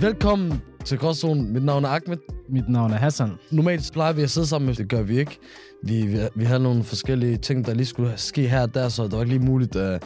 [0.00, 1.52] Velkommen til Gråzonen.
[1.52, 2.16] Mit navn er Ahmed.
[2.48, 3.30] Mit navn er Hassan.
[3.50, 5.38] Normalt plejer vi at sidde sammen, men det gør vi ikke.
[5.82, 9.04] Vi, vi, vi havde nogle forskellige ting, der lige skulle ske her og der, så
[9.04, 10.02] det var ikke lige muligt at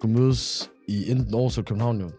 [0.00, 2.00] kunne mødes i enten Aarhus eller København.
[2.00, 2.10] Jo.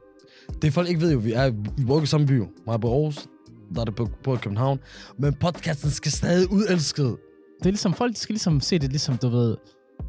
[0.62, 2.44] Det folk ikke ved jo, vi, er, vi bor i samme by.
[2.68, 3.28] Mig på Aarhus,
[3.76, 4.80] der er det på, på København.
[5.18, 7.18] Men podcasten skal stadig udelsket.
[7.60, 9.58] Det er ligesom, folk skal ligesom se det ligesom, du ved,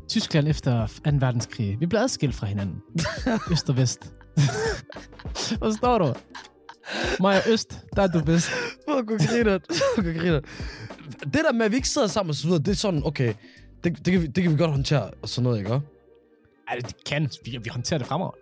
[0.08, 1.10] Tyskland efter 2.
[1.12, 1.76] verdenskrig.
[1.80, 2.76] Vi blev adskilt fra hinanden.
[3.52, 4.12] Øst og vest.
[5.62, 6.14] Forstår du?
[7.20, 8.46] Og Øst, der er du bedst.
[8.48, 9.58] Fuck, hvor griner
[9.94, 10.40] Fuck, griner
[11.24, 13.34] Det der med, at vi ikke sidder sammen og så videre, det er sådan, okay,
[13.84, 15.80] det, det, kan, vi, det kan vi godt håndtere og sådan noget, ikke?
[16.68, 17.30] Ej, det kan.
[17.44, 18.32] Vi, vi håndterer det fremover.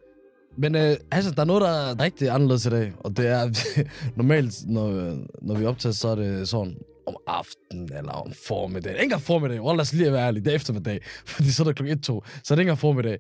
[0.57, 3.51] Men øh, altså, der er noget, der er rigtig anderledes i dag, og det er,
[4.17, 8.93] normalt, når, når vi optager, så er det sådan om aftenen eller om formiddag.
[8.93, 11.65] Ikke engang formiddag, Wallah, lad os lige være ærlig, det er eftermiddag, fordi så er
[11.65, 13.19] der klokken 1-2, så er det ikke engang formiddag.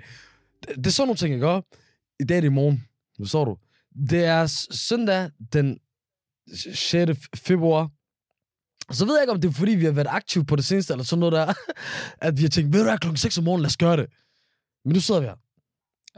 [0.60, 1.62] Det, det er sådan nogle ting, ikke?
[2.20, 2.84] I dag er det i morgen,
[3.18, 3.56] nu så du.
[4.10, 5.78] Det er søndag den
[6.74, 7.28] 6.
[7.36, 7.90] februar.
[8.90, 10.92] Så ved jeg ikke, om det er fordi, vi har været aktive på det seneste,
[10.92, 11.54] eller sådan noget der,
[12.26, 14.06] at vi har tænkt, ved du hvad, klokken 6 om morgenen, lad os gøre det.
[14.84, 15.36] Men nu sidder vi her.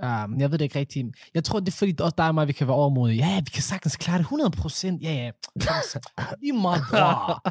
[0.03, 1.07] Um, jeg ved det ikke rigtigt.
[1.35, 3.17] Jeg tror, det er fordi, også dig og mig, vi kan være overmodige.
[3.19, 5.03] Ja, ja, vi kan sagtens klare det 100 procent.
[5.03, 5.31] Ja, ja.
[6.43, 7.43] Lige meget, bror.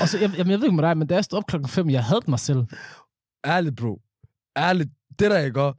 [0.00, 1.68] Og så, jeg, jamen, jeg ved ikke med dig, men da jeg stod op klokken
[1.68, 2.66] 5, jeg havde mig selv.
[3.44, 4.00] ærligt, bro.
[4.56, 5.72] Ærligt, det der, jeg gør,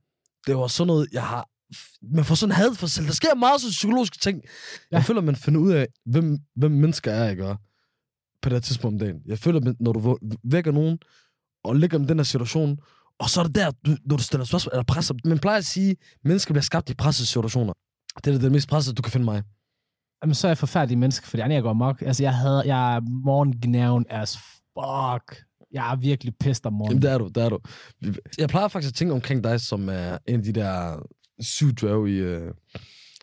[0.48, 1.48] det var sådan noget, jeg har...
[2.02, 3.08] Man får sådan had for sig selv.
[3.08, 4.42] Der sker meget sådan psykologiske ting.
[4.92, 4.98] Ja.
[4.98, 7.56] Jeg føler, man finder ud af, hvem, hvem mennesker er, gør,
[8.42, 9.22] på det her tidspunkt om dagen.
[9.26, 11.00] Jeg føler, når du vækker nogen,
[11.64, 12.78] og ligger i den her situation,
[13.20, 15.14] og så er det der, du, når du stiller spørgsmål, eller presser.
[15.26, 17.73] Man plejer at sige, at mennesker bliver skabt i pressede situationer.
[18.16, 19.44] Det er det, det mest pressede, du kan finde mig.
[20.23, 22.02] Jamen, så er jeg forfærdelig menneske, fordi jeg går mok.
[22.02, 25.44] Altså, jeg, havde, jeg er morgengnaven as fuck.
[25.71, 27.02] Jeg er virkelig pissed om Jamen, morgenen.
[27.02, 27.60] det er du, det er du.
[28.38, 30.99] Jeg plejer faktisk at tænke omkring dig, som er en af de der
[31.39, 32.52] syv dværge i uh,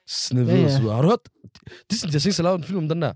[0.09, 0.94] Snevide Ja, ja, og så videre.
[0.94, 1.28] Har du hørt?
[1.91, 3.12] Disney, jeg synes, jeg lavede en film om den der.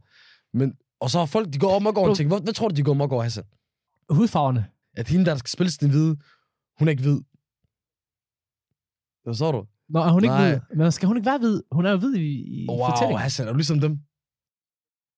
[0.56, 2.68] Men, og så har folk, de går om og går og tænker, hvad, hvad tror
[2.68, 3.44] du, de går om og går, Hassan?
[4.10, 4.66] Hudfarverne.
[4.96, 6.16] At hende, der skal spille Snevide,
[6.78, 7.20] hun er ikke hvid.
[9.24, 9.66] Hvad så du?
[9.88, 10.48] Nå, er hun ikke Nej.
[10.50, 10.60] hvid?
[10.76, 11.62] Men skal hun ikke være hvid?
[11.72, 13.20] Hun er jo hvid i, i Wow, fortællingen.
[13.22, 13.98] Hassan, er du ligesom dem?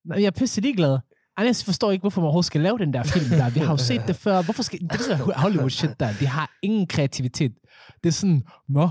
[0.04, 0.98] Nej, Jeg er pisse ligeglad.
[1.36, 3.50] Ej, jeg forstår ikke, hvorfor man overhovedet skal lave den der film der.
[3.50, 4.42] Vi har jo set det før.
[4.42, 4.80] Hvorfor skal...
[4.80, 6.12] Det er Hollywood shit der.
[6.20, 7.52] De har ingen kreativitet.
[8.02, 8.88] Det er sådan, nå,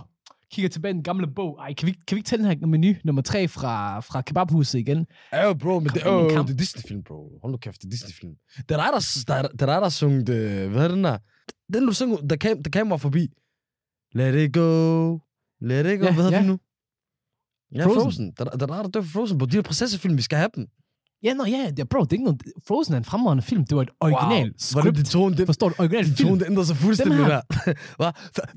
[0.52, 1.58] kigger tilbage i den gamle bog.
[1.60, 4.80] Ej, kan vi, kan vi ikke tage den her menu nummer tre fra, fra kebabhuset
[4.80, 5.08] igen?
[5.34, 6.48] Ja, jo, bro, men det, kamp.
[6.48, 7.40] det er Disney-film, bro.
[7.42, 8.34] Hold nu kæft, det er Disney-film.
[8.70, 8.92] Det er der,
[9.28, 11.18] der, der, er dig, der sunget, øh, hvad er den der?
[11.74, 13.28] Den, du synger, der, kam, der kamera forbi.
[14.14, 15.18] Let it go,
[15.62, 16.06] let it go.
[16.06, 16.38] Ja, hvad hedder ja.
[16.38, 16.60] den nu?
[17.76, 18.02] Ja, Frozen.
[18.02, 18.34] Frozen.
[18.38, 19.46] Der, der, der er der dør for Frozen, bro.
[19.46, 20.68] De her prinsessefilm, vi skal have dem.
[21.24, 22.42] Ja, nå, ja, det, bro, det er ikke noget...
[22.68, 23.66] Frozen er en fremragende film.
[23.66, 24.54] Det var et original Wow.
[24.58, 24.86] script.
[24.86, 25.76] Var det de tone, det, Forstår du?
[25.80, 26.30] Original de film.
[26.30, 27.42] tone, det ændrer sig fuldstændig Dem der.
[28.00, 28.10] Hva?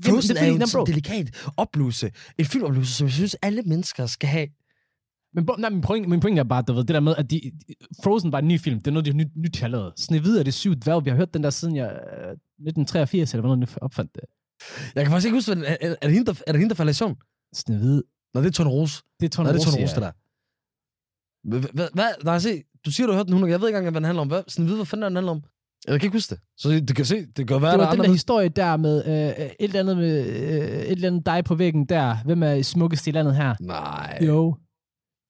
[0.05, 1.27] Frozen det er er jo en sådan delikat
[1.57, 2.11] oplevelse.
[2.37, 4.47] En filmoplevelse, som jeg synes, alle mennesker skal have.
[5.33, 7.41] Men, nej, min, point, min point er bare, du ved, det der med, at de,
[8.03, 8.79] Frozen var en ny film.
[8.79, 9.93] Det er noget, de har nyt, nyt har lavet.
[9.97, 11.03] Snevide er det syv dværge.
[11.03, 14.23] Vi har hørt den der siden jeg, øh, 1983, eller hvornår jeg opfandt det.
[14.95, 16.75] Jeg kan faktisk ikke huske, er, er, er, det hende, der, er det hende, der
[16.75, 17.15] falder i søvn?
[17.53, 18.03] Snevide.
[18.33, 19.03] Nej, det er Tone Rose.
[19.19, 20.11] Det er Tone Nej, det er Tone Rose, Rose, det der.
[21.49, 22.09] Hvad- Hvad?
[22.23, 22.61] Nej, se.
[22.85, 24.27] Du siger, du har hørt den 100 Jeg ved ikke engang, hvad den handler om.
[24.27, 24.41] Hvad?
[24.47, 25.41] Sådan vide, hvad fanden den handler om?
[25.87, 26.43] Jeg kan ikke huske det.
[26.57, 28.77] Så det kan se, det kan være, Det der var er den der historie der
[28.77, 32.15] med øh, et eller andet med øh, et eller andet dig på væggen der.
[32.25, 33.55] Hvem er smukkest i landet her?
[33.61, 34.17] Nej.
[34.21, 34.55] Jo.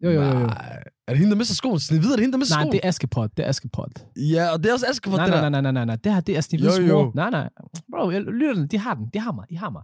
[0.03, 0.45] Jo, jo, jo, jo.
[0.45, 0.83] Nej.
[1.07, 1.79] Er det hende, der mister skoen?
[1.79, 2.71] Snevide, er det hende, der mister Nej, skoen?
[2.71, 3.29] det er Askepot.
[3.37, 3.91] Det er Askepot.
[4.15, 5.49] Ja, og det er også Askepot, Nej, det nej, der.
[5.49, 5.95] nej, nej, nej, nej.
[5.95, 7.03] Det her, det er Snevides Jo, jo.
[7.03, 7.11] mor.
[7.15, 7.49] Nej, nej.
[7.91, 8.67] Bro, jeg lytter den.
[8.67, 9.05] De har den.
[9.13, 9.45] De har mig.
[9.49, 9.81] De har mig.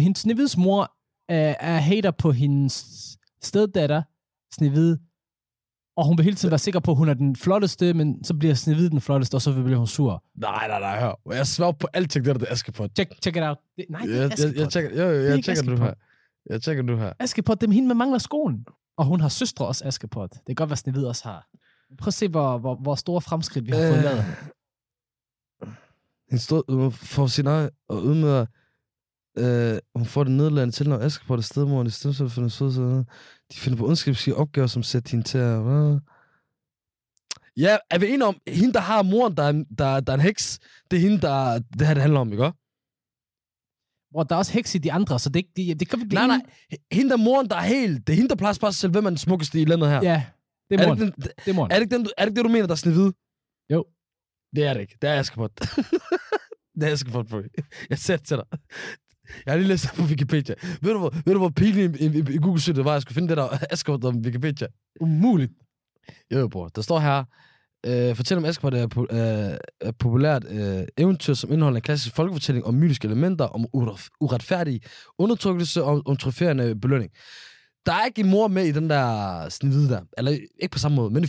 [0.02, 0.92] Hendes Snevides mor
[1.28, 2.86] er, er hater på hendes
[3.46, 4.02] steddatter,
[4.54, 4.98] Snevide.
[5.96, 8.34] Og hun vil hele tiden være sikker på, at hun er den flotteste, men så
[8.34, 10.24] bliver Snevide den flotteste, og så bliver hun sur.
[10.34, 11.20] Nej, nej, nej, hør.
[11.32, 12.90] Jeg svær på alting, det der, det er Askepot.
[12.96, 13.58] Check, check it out.
[13.76, 14.56] Det, nej, det er Jeg, jeg, Askepot.
[14.60, 15.88] jeg, tjekker, jo, jo, jeg tjekker nu Askepot.
[15.88, 15.94] her.
[16.50, 17.12] Jeg tjekker nu her.
[17.18, 18.66] Askepot, det er hende, man mangler skoen.
[18.96, 20.30] Og hun har søstre også, Askepot.
[20.30, 21.46] Det kan godt være, Snevide også har.
[21.98, 24.24] Prøv at se, hvor, hvor, hvor store fremskridt vi har fået lavet.
[26.30, 28.46] Hun stod for sin egen og ydmyger.
[29.38, 32.72] Øh, hun får det nederlagende til, når Askepot er stedmoren i stemsel for den søde
[32.72, 33.04] side.
[33.52, 35.62] De finder på ondskabslige opgaver, som sætter hende til at...
[35.62, 35.98] Hvad?
[37.56, 40.20] Ja, er vi enige om, hende, der har moren, der er, der, der er en
[40.20, 40.58] heks,
[40.90, 42.52] det er hende, der det her, det handler om, ikke?
[44.10, 46.26] Hvor der er også heks i de andre, så det, det, det kan vi blive
[46.26, 46.78] Nej, nej.
[46.92, 48.06] Hende, der er moren, der er helt...
[48.06, 49.88] Det er hende, der plejer at spørge sig selv, hvem er den smukkeste i landet
[49.88, 50.00] her.
[50.02, 50.24] Ja,
[50.70, 50.98] det er er, moren.
[50.98, 51.70] det ikke den, Det er moren.
[51.70, 53.12] er, det ikke den, er det ikke det, du mener, der er Snevide?
[53.70, 53.84] Jo.
[54.56, 54.96] Det er det ikke.
[55.02, 55.50] Det er Askepot.
[56.80, 57.40] det er Askepot, bro.
[57.90, 58.46] Jeg ser det til dig.
[59.46, 60.54] Jeg har lige læst på Wikipedia.
[60.82, 63.02] Ved du, hvor, ved du, hvor pinligt i, i, i Google søgte var, at jeg
[63.02, 64.66] skulle finde det der Askepot om Wikipedia?
[65.00, 65.52] Umuligt.
[66.32, 66.68] Jo, jo, bror.
[66.68, 67.24] Der står her,
[67.86, 72.14] øh, fortæller om Askepot er, po- er, er populært øh, eventyr, som indeholder en klassisk
[72.14, 74.80] folkefortælling om mytiske elementer, om ure- uretfærdig
[75.18, 77.10] undertrykkelse og om trofæerende belønning.
[77.86, 80.00] Der er ikke en mor med i den der snivide der.
[80.18, 81.22] Eller ikke på samme måde, men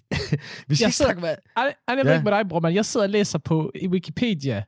[0.67, 1.13] vi skal Jeg ikke sidder-.
[1.21, 2.13] Ej, ej, jeg ved Ja.
[2.13, 4.63] ikke med dig, bror, men jeg sidder og læser på i Wikipedia.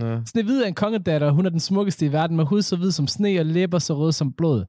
[0.00, 0.20] Ja.
[0.26, 3.06] Snevide er en kongedatter, hun er den smukkeste i verden, med hud så hvid som
[3.06, 4.64] sne og læber så røde som blod.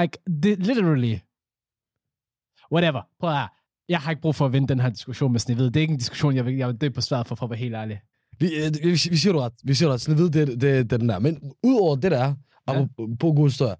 [0.00, 1.18] Like, det, literally.
[2.72, 3.02] Whatever.
[3.20, 3.48] Prøv at.
[3.88, 5.66] Jeg har ikke brug for at vinde den her diskussion med Snevide.
[5.66, 7.50] Det er ikke en diskussion, jeg vil, jeg vil dø på sværet for, for at
[7.50, 8.00] være helt ærlig.
[8.38, 9.52] Vi, øh, vi, vi siger du ret.
[9.64, 10.00] Vi siger du ret.
[10.00, 11.18] Snevide, det, det, det er den der.
[11.18, 12.34] Men udover det der,
[12.68, 12.86] Ja.
[13.20, 13.76] på god historie,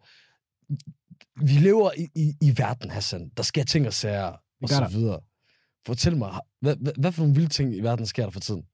[1.36, 3.28] vi lever i, i, i verden, Hassan.
[3.36, 4.32] Der sker ting og sager,
[4.62, 4.88] og så der.
[4.88, 5.20] videre.
[5.86, 8.64] Fortæl mig, hvad, hvad, hvad for nogle vilde ting i verden sker der for tiden?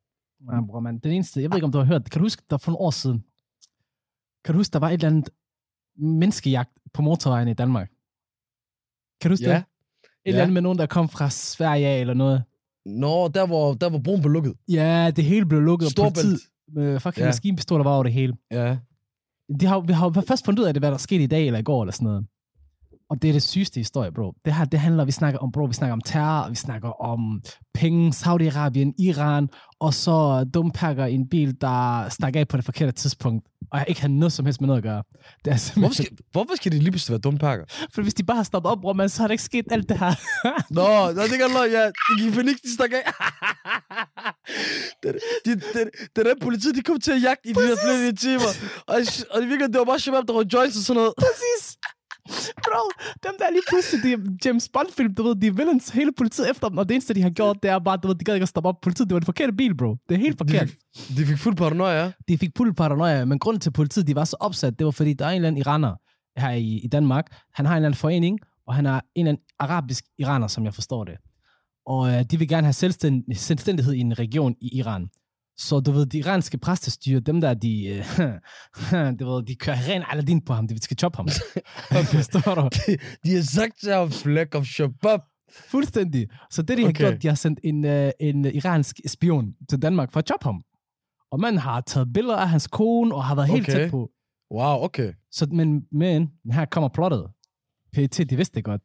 [0.53, 0.99] Ja, bror, man.
[0.99, 2.81] Den eneste, jeg ved ikke, om du har hørt, kan du huske, der for nogle
[2.81, 3.25] år siden,
[4.45, 5.31] kan du huske, der var et eller andet
[5.97, 7.89] menneskejagt på motorvejen i Danmark?
[9.21, 9.51] Kan du huske Ja.
[9.55, 9.59] det?
[9.59, 10.43] Et eller Ja.
[10.43, 12.43] andet med nogen, der kom fra Sverige eller noget.
[12.87, 14.55] Nå, der hvor, der hvor broen blev lukket.
[14.69, 16.15] Ja, det hele blev lukket, Storbælt.
[16.15, 17.29] politiet med fucking Ja.
[17.29, 18.37] maskinpistoler var over det hele.
[18.51, 18.79] Ja.
[19.61, 21.59] De har, vi har først fundet ud af det, hvad der skete i dag eller
[21.59, 22.27] i går eller sådan noget.
[23.11, 24.33] Og det er det sygeste historie, bro.
[24.45, 27.43] Det her, det handler, vi snakker om, bro, vi snakker om terror, vi snakker om
[27.75, 29.49] penge, Saudi-Arabien, Iran,
[29.81, 33.89] og så dumpakker i en bil, der stak af på det forkerte tidspunkt, og jeg
[33.89, 35.03] ikke har noget som helst med noget at gøre.
[35.45, 37.65] Det er Hvorfor skal, hvorfor skal de lige pludselig være dumme pakker?
[37.95, 39.89] for hvis de bare har stoppet op, bro, man, så har der ikke sket alt
[39.89, 40.15] det her.
[40.79, 41.87] Nå, nå det kan løg, ja.
[41.87, 43.05] De gik panik, de stak af.
[45.03, 45.15] det,
[45.45, 48.51] de, det, det der politiet, de kom til at jagte i de der flere timer.
[48.87, 48.97] Og,
[49.31, 51.13] og det virkelig, det var bare shabab, der var joints og sådan noget.
[51.19, 51.77] Præcis.
[52.65, 52.83] Bro,
[53.23, 56.79] dem der lige pludselig, de James Bond-film, du ved, de villains, hele politiet efter dem,
[56.79, 58.49] og det eneste, de har gjort, det er bare, du ved, de gad ikke at
[58.49, 59.09] stoppe op politiet.
[59.09, 59.97] Det var den forkerte bil, bro.
[60.09, 60.69] Det er helt forkert.
[61.09, 62.11] De, de fik fuld paranoia, ja.
[62.29, 64.91] de fik fuld paranoia, men grunden til at politiet de var så opsat, det var
[64.91, 65.95] fordi, der er en eller anden iraner
[66.37, 67.27] her i, i Danmark.
[67.55, 70.65] Han har en eller anden forening, og han er en eller anden arabisk iraner, som
[70.65, 71.15] jeg forstår det.
[71.87, 75.09] Og øh, de vil gerne have selvstænd, selvstændighed i en region i Iran.
[75.61, 78.05] Så du ved, de iranske præstestyre, dem der, de, øh,
[79.21, 81.29] du ved, de kører ren Aladdin på ham, de skal choppe ham.
[82.15, 82.69] Forstår du?
[82.87, 85.21] De, de har sagt til ham, flæk of shabab.
[85.53, 86.29] Fuldstændig.
[86.51, 86.99] Så det, de har Okay.
[87.11, 90.63] gjort, de har sendt en, øh, en iransk spion til Danmark for at choppe ham.
[91.31, 93.79] Og man har taget billeder af hans kone, og har været helt Okay.
[93.79, 94.11] tæt på.
[94.53, 95.13] Wow, okay.
[95.31, 97.27] Så, men, men her kommer plottet.
[97.93, 98.83] PET, de vidste det godt.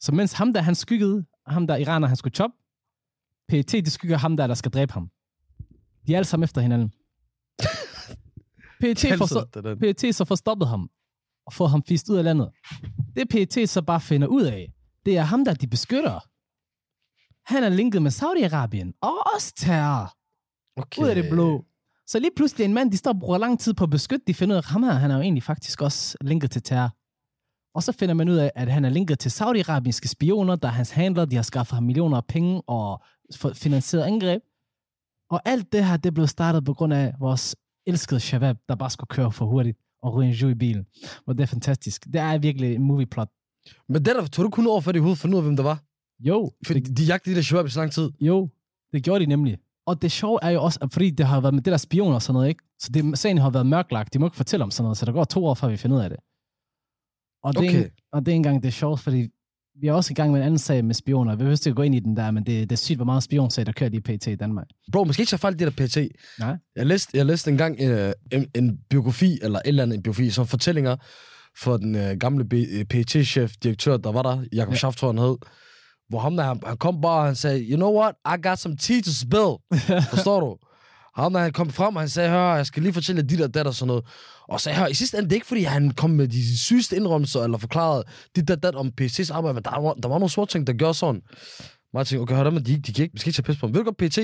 [0.00, 2.56] Så mens ham der, han skyggede, ham der iraner, han skulle choppe,
[3.48, 5.10] PET, de skygger ham der, der skal dræbe ham.
[6.06, 6.92] De er alle sammen efter hinanden.
[8.80, 9.04] PET,
[9.64, 9.78] den.
[9.78, 10.90] PET så får stoppet ham,
[11.46, 12.48] og får ham fist ud af landet.
[13.16, 14.72] Det PET så bare finder ud af,
[15.06, 16.20] det er ham der, de beskytter.
[17.52, 20.16] Han er linket med Saudi-Arabien, og også terror
[20.76, 21.02] Okay.
[21.02, 21.64] ud af det blå.
[22.06, 24.34] Så lige pludselig en mand, de står og bruger lang tid på at beskytte, de
[24.34, 26.96] finder ud af, at ham her, han er jo egentlig faktisk også linket til terror.
[27.74, 30.72] Og så finder man ud af, at han er linket til saudiarabiske spioner, der er
[30.72, 33.02] hans handler, de har skaffet ham millioner af penge og
[33.54, 34.42] finansieret angreb.
[35.32, 37.56] Og alt det her, det blev startet på grund af vores
[37.86, 40.86] elskede Shabab, der bare skulle køre for hurtigt og ryge en i bilen.
[41.26, 42.04] Og det er fantastisk.
[42.04, 43.28] Det er virkelig en movieplot.
[43.88, 45.82] Men det der, tog du kun over for det for nu af, hvem der var?
[46.20, 48.10] Jo, Fordi de jagtede de der shabab i så lang tid.
[48.20, 48.48] Jo,
[48.92, 49.58] det gjorde de nemlig.
[49.86, 52.14] Og det sjove er jo også, at fordi det har været med det der spioner
[52.14, 52.64] og sådan noget, ikke?
[52.78, 54.14] Så det, sagen har været mørklagt.
[54.14, 55.96] De må ikke fortælle om sådan noget, så der går to år, før vi finder
[55.96, 56.18] ud af det.
[57.44, 57.84] Og det, er, Okay.
[57.84, 59.28] ikke- og det er engang det sjovt, fordi
[59.82, 61.36] vi er også i gang med en anden sag med spioner.
[61.36, 63.66] Vi ikke gå ind i den der, men det, det er sygt, hvor meget spionsag,
[63.66, 64.26] der kører lige pt.
[64.26, 64.66] i Danmark.
[64.92, 65.96] Bro, måske ikke så fejl, det der PT.
[66.38, 66.56] Nej.
[66.76, 70.30] Jeg læste, jeg læste engang øh, en, en biografi, eller et eller andet en biografi,
[70.30, 70.96] som fortællinger
[71.58, 72.44] for den øh, gamle
[72.90, 74.78] PT-chef, direktør, der var der, Jakob Ja.
[74.78, 75.36] tror jeg, han hed.
[76.08, 78.58] Hvor ham der, han, han kom bare, og han sagde, you know what, I got
[78.58, 79.80] some tea to spill.
[80.10, 80.56] Forstår du?
[81.16, 83.54] Ham der, han kom frem, og han sagde, hør, jeg skal lige fortælle dit og
[83.54, 84.04] dat og sådan noget.
[84.48, 86.96] Og så hør, i sidste ende, det er ikke fordi, han kom med de sygeste
[86.96, 88.04] indrømmelser, eller forklarede
[88.36, 90.72] dit og dat om PC's arbejde, men der var, der var nogle sorte ting, der
[90.72, 91.22] gjorde sådan.
[92.06, 93.74] Ting, okay, hør dem, de, de kan ikke, vi skal ikke tage pis på dem.
[93.74, 94.18] Ved du godt, PT,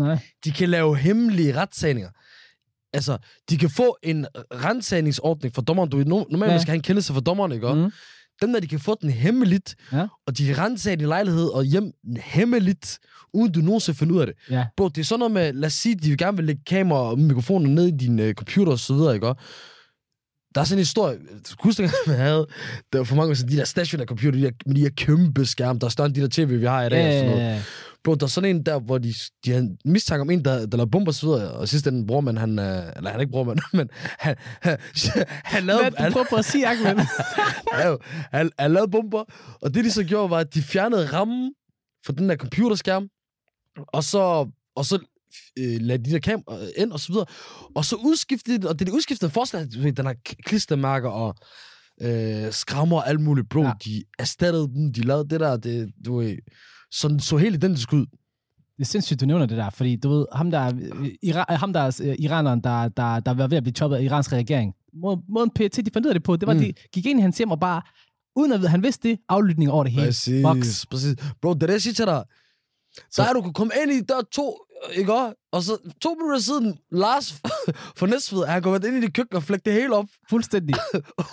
[0.00, 0.18] Nej.
[0.44, 2.10] de kan lave hemmelige retssagninger.
[2.92, 3.18] Altså,
[3.50, 5.90] de kan få en retsagningsordning for dommeren.
[5.90, 6.58] Du, normalt ja.
[6.58, 7.74] skal have en kendelse for dommeren, ikke?
[7.74, 7.90] Mm.
[8.42, 10.06] Dem der, de kan få den hemmeligt, Ja.
[10.26, 12.98] og de kan rense din lejlighed og hjem hemmeligt,
[13.34, 14.34] uden du nogensinde finder ud af det.
[14.50, 14.66] Ja.
[14.76, 16.98] Bro, det er sådan noget med, lad os sige, de vil gerne vil lægge kamera
[17.10, 19.26] og mikrofoner ned i din uh, computer og så videre, ikke?
[20.54, 21.18] Der er sådan en historie,
[21.60, 22.46] huske, dengang, man havde,
[22.92, 24.90] der var for mange år siden, de der stationære computer, de der, med de her
[24.96, 27.06] kæmpe skærme, der er større end de der tv, vi har i dag.
[27.06, 27.64] og sådan noget.
[28.04, 30.66] Øh, Bro, der er sådan en der, hvor de, de har mistanke om en, der,
[30.66, 33.20] der laver bomber og så videre, og sidst den bror, han, øh, eller han er
[33.20, 34.78] ikke bror, men han, han,
[35.44, 36.84] han lavede, hvad du prøver på at sige, Ahmed?
[37.72, 37.98] han,
[38.38, 39.24] han, han lavede bomber,
[39.60, 41.52] og det de så gjorde, var, at de fjernede rammen
[42.04, 43.08] for den der computerskærm,
[43.76, 44.98] og så, og så
[45.58, 47.26] øh, lagde de der kamera ind og så videre,
[47.74, 51.34] og så udskiftede de, og det de udskiftede forslag, den her k- klistermærker og
[52.00, 53.72] øh, skrammer og alt muligt, bro, ja.
[53.84, 56.36] de erstattede dem, de lavede det der, det, du ved,
[57.02, 58.06] den så helt identisk ud.
[58.76, 61.72] Det er sindssygt, du nævner det der, fordi du ved, ham der, øh, Ira, ham
[61.72, 64.74] der er øh, iraneren, der, der, der var ved at blive choppet af iransk regering.
[64.94, 66.60] Må- Måden PET, de fandt ud af det på, det var, Mm.
[66.60, 67.82] de gik ind i hans hjem og bare,
[68.36, 70.06] uden at han vidste det, aflytning over det hele.
[70.42, 70.56] Box.
[70.58, 71.14] Præcis, præcis.
[71.42, 72.24] Bro, det er det, jeg siger til dig.
[73.10, 74.58] Så er du kunne komme ind i der to,
[74.92, 75.34] ikke også?
[75.52, 77.32] Og så to minutter siden, Lars
[77.98, 80.06] fra Næstved, han gået ind i det køkken og flægt det hele op.
[80.30, 80.76] Fuldstændig.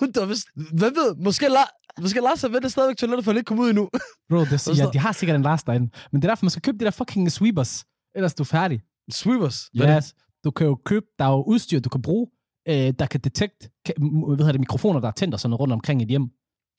[0.01, 1.63] Uden der vidste, hvad ved, måske, La,
[2.01, 3.89] måske Lars har ventet stadigvæk toilettet, for han ikke kom ud endnu.
[4.29, 5.89] Bro, det, ja, de har sikkert en last derinde.
[6.11, 7.85] Men det er derfor, man skal købe de der fucking sweepers.
[8.15, 8.81] Ellers er du færdig.
[9.11, 9.69] Sweepers.
[9.79, 9.97] Er?
[9.97, 10.15] Yes.
[10.43, 12.27] Du kan jo købe, der er jo udstyr, du kan bruge,
[12.67, 15.59] øh, der kan detekte, kan, hvad hedder det, mikrofoner, der er tændt og sådan noget
[15.59, 16.29] rundt omkring i et hjem.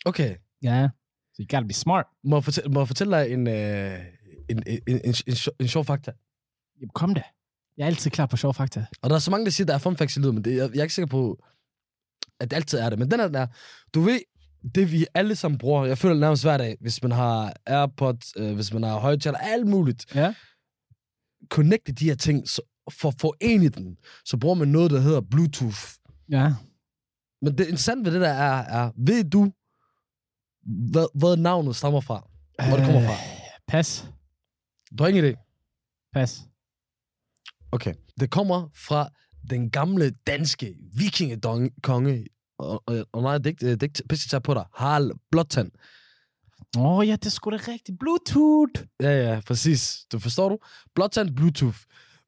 [0.05, 0.37] Okay.
[0.63, 0.89] Ja.
[1.35, 2.07] Så you gotta be smart.
[2.25, 3.99] Må jeg fortælle, må jeg fortælle dig en, øh,
[4.49, 6.13] en, en, en, en, en, en sjov fakta?
[6.81, 7.23] Jamen, kom da.
[7.77, 8.87] Jeg er altid klar på sjov fakta.
[9.03, 10.57] Og der er så mange, der siger, der er fun facts i lyden, men det,
[10.57, 11.45] jeg, jeg er ikke sikker på,
[12.41, 12.99] at det altid er det.
[12.99, 13.47] Men den er den er,
[13.95, 14.21] du ved,
[14.75, 18.33] det vi alle sammen bruger, jeg føler det nærmest hver dag, hvis man har AirPods,
[18.37, 20.15] øh, hvis man har højtaler, alt muligt.
[20.15, 20.35] Ja.
[21.49, 25.21] Connecte de her ting, så, for at forene dem, så bruger man noget, der hedder
[25.21, 25.83] Bluetooth.
[26.31, 26.55] Ja.
[27.43, 29.53] Men det interessante ved det der er, er ved du,
[30.93, 32.29] hvad, hvad navnet stammer fra?
[32.69, 33.13] Hvor det kommer fra?
[33.13, 33.19] Øh,
[33.69, 34.09] Pas.
[34.99, 35.35] Du har ingen idé?
[36.13, 36.43] Pas.
[37.73, 37.95] Okay.
[38.21, 39.09] Det kommer fra
[39.51, 42.27] den gamle danske vikingekonge,
[42.59, 45.71] og, og, og nej, det er ikke, pisse på dig, Harald Blåtand.
[46.77, 47.99] Åh oh, ja, det er sgu da rigtigt.
[47.99, 48.83] Bluetooth.
[49.01, 50.07] Ja, ja, præcis.
[50.13, 50.59] Du forstår du?
[50.95, 51.79] Blåtand Bluetooth.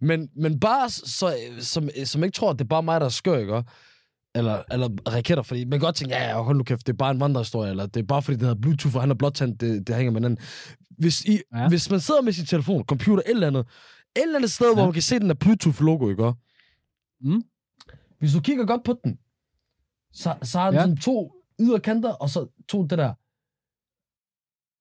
[0.00, 3.10] Men, men bare så, som, som ikke tror, at det er bare mig, der er
[3.10, 3.62] skør, ikke?
[4.34, 6.96] Eller, eller raketter, fordi man kan godt tænke, ja, ja, hold nu kæft, det er
[6.96, 9.58] bare en vandrehistorie, eller det er bare fordi, det hedder Bluetooth, og han er blåtand,
[9.58, 10.44] det, det hænger med hinanden.
[10.98, 11.68] Hvis, I, ja.
[11.68, 13.66] Hvis man sidder med sin telefon, computer, et eller andet,
[14.16, 14.74] et eller andet sted, ja.
[14.74, 16.32] hvor man kan se den der Bluetooth-logo, ikke?
[17.20, 17.42] Mm.
[18.18, 19.18] Hvis du kigger godt på den,
[20.12, 20.80] så, så har den Ja.
[20.80, 23.14] sådan to ydre kanter, og så to det der.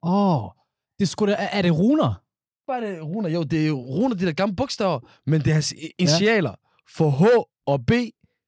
[0.05, 0.51] Åh, oh,
[1.00, 2.24] det sgu da, er, det runer?
[2.67, 3.29] Er det, runer?
[3.29, 6.55] Jo, det er runer, de der gamle bogstaver, men det er hans initialer ja.
[6.98, 7.24] for H
[7.65, 7.91] og B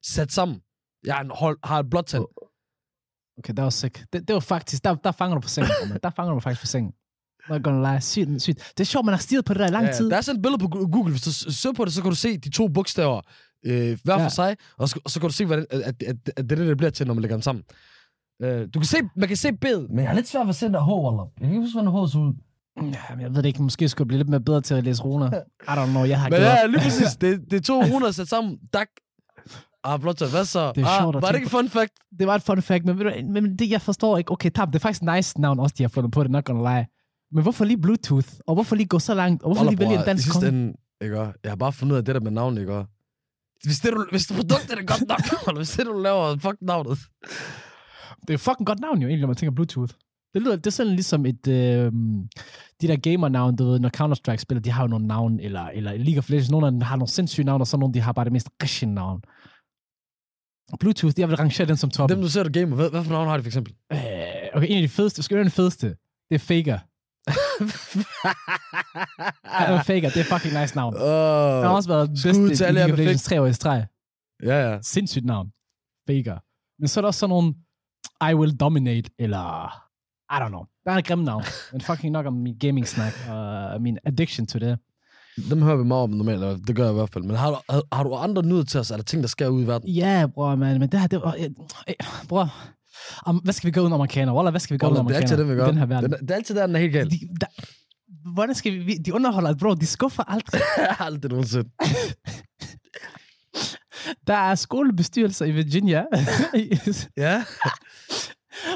[0.04, 0.62] sat sammen.
[1.06, 2.26] Jeg har en hold, har et blåt tand.
[3.38, 4.06] Okay, det var sick.
[4.14, 5.72] Det, det var faktisk, der, der fanger du på sengen.
[6.04, 6.94] Der fanger du faktisk på sengen.
[7.50, 8.02] Not gonna lie.
[8.02, 8.60] Sygt, sygt.
[8.78, 10.10] Det er sjovt, man har stirret på det der i lang Ja, tid.
[10.10, 11.12] der er sådan et billede på Google.
[11.12, 13.22] Hvis du søger på det, så kan du se de to bogstaver
[13.66, 14.30] øh, hver for Ja.
[14.30, 16.56] sig, og så, og så kan du se, hvordan, at, at, at, at det er
[16.56, 17.64] det, det bliver til, når man lægger dem sammen.
[18.42, 20.56] Øh, du kan se, man kan se billedet, men jeg har lidt svært ved at
[20.56, 21.28] se den der H, Wallah.
[21.40, 22.34] Jeg kan ikke huske, hvordan H ser ud.
[22.82, 23.64] Ja, men jeg ved det ikke.
[23.64, 25.32] Måske skulle jeg blive lidt mere bedre til at læse runer.
[25.34, 26.04] I don't know.
[26.06, 27.16] Jeg har Men ja, lige præcis.
[27.16, 28.58] Det, det er to runer sat sammen.
[28.74, 28.88] Dak.
[29.84, 30.28] Ah, blot så.
[30.30, 30.72] Hvad så?
[30.76, 31.94] Det er ah, sjovt var det ikke en fun fact?
[32.20, 34.32] det var et fun fact, men, men det, jeg forstår ikke.
[34.32, 36.76] Okay, tab, det er faktisk nice navn også, de har fundet på det, not gonna
[36.76, 36.86] lie.
[37.32, 38.28] Men hvorfor lige Bluetooth?
[38.48, 39.44] Og hvorfor lige gå så langt?
[39.44, 40.48] Og hvorfor Wallah, lige vælge en dansk konge?
[40.48, 41.20] ende, ikke?
[41.20, 42.86] Jeg har bare fundet ud af det der med navn, ikke?
[43.64, 47.00] Hvis, det, du, hvis det produktet er godt nok, hvis det, du laver, fuck navnet.
[48.28, 49.94] Det er fucking godt navn jo, egentlig, når man tænker Bluetooth.
[50.34, 51.48] Det lyder det er sådan ligesom et...
[51.48, 51.92] Øh,
[52.82, 55.94] de der gamer-navn, du ved, når Counter-Strike spiller, de har jo nogle navn, eller, eller
[55.98, 58.12] League of Legends, nogle af dem har nogle sindssyge navn, og så nogle, de har
[58.12, 59.22] bare det mest rigtige navn.
[60.80, 62.10] Bluetooth, jeg vil rangere den som top.
[62.10, 63.74] Dem, du ser, du gamer, hvad, hvad for navn har de for eksempel?
[63.94, 64.00] Øh,
[64.54, 65.88] okay, en af de fedeste, skal den fedeste,
[66.30, 66.80] det er Faker.
[69.46, 70.94] Ja, Faker, det er fucking nice navn.
[70.98, 71.08] Han
[71.64, 72.10] har også været
[72.58, 73.86] til i League of Legends tre år i streg.
[74.44, 74.78] ja, ja.
[74.82, 75.48] Sindssygt navn.
[76.08, 76.38] Faker.
[76.80, 77.54] Men så er der også sådan nogle
[78.32, 79.66] I will dominate, eller
[80.32, 80.64] I don't know.
[80.86, 81.44] Der er et grimme navn.
[81.72, 84.80] Men fucking nok om min gaming-snak og min addiction to det.
[85.50, 87.24] Dem hører vi meget om normalt, eller det gør jeg i hvert fald.
[87.24, 88.92] Men har du, har, har du andre nyheder til os?
[88.92, 89.90] Er der ting, der sker ud i verden?
[89.90, 90.80] Ja, bror, man.
[90.80, 91.36] Men det her, det var...
[92.30, 92.54] Bror,
[93.26, 94.34] om, hvad skal vi gå uden amerikaner?
[94.34, 95.44] Wallah, hvad skal vi gå uden Wallah, det er amerikaner?
[95.44, 95.68] altid det, vi gør.
[95.68, 96.12] Den her verden.
[96.12, 97.12] Det, det er altid der, den er helt galt.
[97.12, 97.48] De, der,
[98.34, 98.78] hvordan skal vi...
[98.80, 99.74] vi- De underholder, bro.
[99.74, 100.62] De skuffer aldrig.
[101.08, 101.70] Aldrig nogensinde.
[104.28, 106.06] Der er skolebestyrelser i Virginia,
[107.18, 107.44] Ja.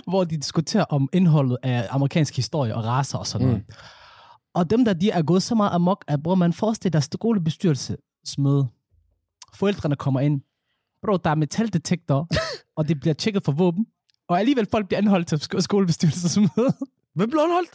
[0.07, 3.63] hvor de diskuterer om indholdet af amerikansk historie og raser og sådan noget.
[3.67, 3.73] Mm.
[4.53, 8.67] Og dem der, de er gået så meget amok, at bror, man forestiller dig skolebestyrelsesmøde.
[9.55, 10.41] Forældrene kommer ind.
[11.01, 12.27] Bro, der er metaldetektor,
[12.77, 13.85] og det bliver tjekket for våben.
[14.29, 16.73] Og alligevel folk bliver anholdt til sk- skolebestyrelsesmøde.
[17.17, 17.69] Hvem blev anholdt?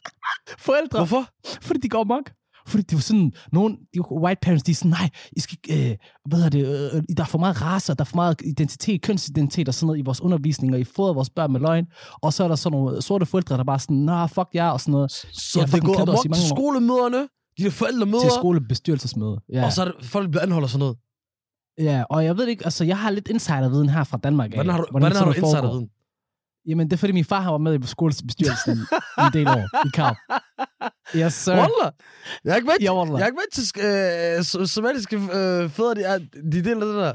[0.59, 1.25] Forældre, Hvorfor?
[1.63, 2.31] fordi de går amok.
[2.67, 5.97] Fordi det var sådan, nogen, de white parents, de er sådan, nej, I skal, øh,
[6.29, 9.69] hvad hedder det, øh, der er for meget race, der er for meget identitet, kønsidentitet
[9.69, 11.87] og sådan noget i vores undervisning, og I fodrer vores børn med løgn.
[12.23, 14.81] Og så er der sådan nogle sorte forældre, der bare sådan, nah, fuck jer, og
[14.81, 17.19] sådan noget, Så har det går amok til skolemøderne,
[17.59, 19.41] de der forældremøder, til skolebestyrelsesmøde.
[19.53, 19.65] Ja.
[19.65, 20.97] og så er det, folk bliver anholdt og sådan noget.
[21.79, 24.51] ja, og jeg ved ikke, altså jeg har lidt insiderviden her fra Danmark.
[24.53, 25.89] af, Hvordan har du, hvordan har sådan du insiderviden?
[26.67, 28.79] Jamen, det er fordi min far har været med i skolebestyrelsen
[29.19, 30.15] en del år i Kav.
[31.17, 31.53] Yes, sir.
[31.53, 31.93] Wallah.
[32.45, 33.13] Jeg har ikke været, Ja, wallah.
[33.13, 36.19] jeg har ikke været til øh, so- somaliske øh, fædre, de, er,
[36.53, 37.15] de deler det der.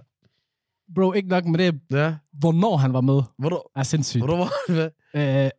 [0.96, 2.16] Bro, ikke nok med det, Ja.
[2.40, 4.22] hvornår han var med, Hvornår, er sindssygt.
[4.26, 5.46] hvornår var det med?
[5.46, 5.50] Øh,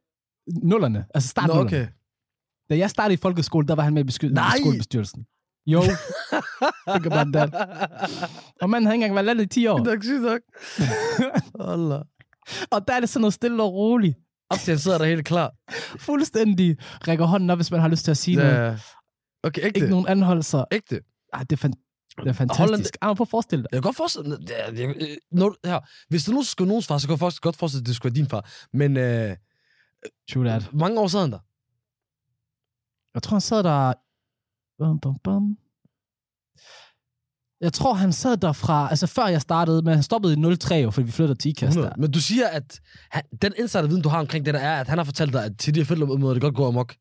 [0.63, 1.87] nullerne, altså start Nå, okay.
[2.71, 4.59] Da jeg startede i folkeskole, der var han med i besky- Nej!
[4.61, 5.27] skolebestyrelsen.
[5.67, 5.83] Jo,
[6.91, 7.55] think about that.
[8.61, 9.79] Og manden havde ikke engang været landet i 10 år.
[9.79, 10.41] Er sygt nok.
[11.73, 12.01] Allah.
[12.71, 14.17] Og der er det sådan noget stille og roligt.
[14.51, 15.53] Op til han sidder der helt klar.
[15.99, 16.77] Fuldstændig
[17.09, 18.51] rækker hånden op, hvis man har lyst til at sige noget.
[18.53, 18.79] Ja.
[19.43, 19.79] Okay, ægte.
[19.79, 20.65] Ikke nogen anholdelser.
[20.73, 21.01] Ægte.
[21.33, 21.79] Ah, det er, fan- det
[22.17, 22.97] er Holland- fantastisk.
[23.01, 23.69] Ah, prøv at forestille dig.
[23.73, 27.07] Jeg kan godt forestille mig, er- når, her, hvis det nu skulle nogens far, så
[27.09, 28.51] kan jeg godt forestille, at det skulle være din far.
[28.73, 29.37] Men øh,
[30.33, 30.73] True that.
[30.75, 31.39] mange år sad han der?
[33.15, 33.93] Jeg tror, han sad der...
[34.79, 35.57] Bum, bum, bum.
[37.61, 38.89] Jeg tror, han sad der fra...
[38.91, 41.81] Altså, før jeg startede, men han stoppede i 03, jo, fordi vi flyttede til der.
[41.81, 42.01] 100.
[42.01, 44.99] Men du siger, at han, den insiderviden, du har omkring det der, er, at han
[44.99, 45.85] har fortalt dig, at til de her
[46.35, 46.95] det godt gå amok.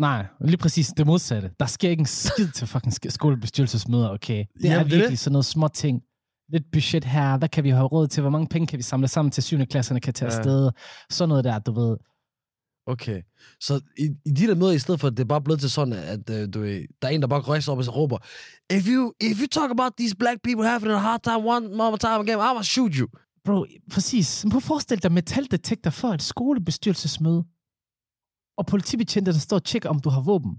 [0.00, 1.50] Nej, lige præcis det modsatte.
[1.60, 4.44] Der sker ikke en skid til fucking sk- skolebestyrelsesmøder, okay?
[4.54, 5.18] Det Jamen, er virkelig det.
[5.18, 6.02] sådan noget små ting.
[6.52, 8.20] Lidt budget her, hvad kan vi have råd til?
[8.20, 9.66] Hvor mange penge kan vi samle sammen til 7.
[9.66, 10.38] klasserne kan tage Ja.
[10.38, 10.70] afsted?
[11.10, 11.96] Sådan noget der, du ved.
[12.86, 13.22] Okay.
[13.60, 15.70] Så i, i de der møder, i stedet for, at det er bare blevet til
[15.70, 18.18] sådan, at uh, du, ved, der er en, der bare rejser op og råber,
[18.76, 21.98] if you, if you talk about these black people having a hard time one more
[21.98, 23.08] time again, I'm gonna shoot you.
[23.44, 24.44] Bro, præcis.
[24.44, 27.44] Men prøv at forestille dig metaldetektor for et skolebestyrelsesmøde.
[28.58, 30.52] Og politibetjente, der står og tjekker, om du har våben.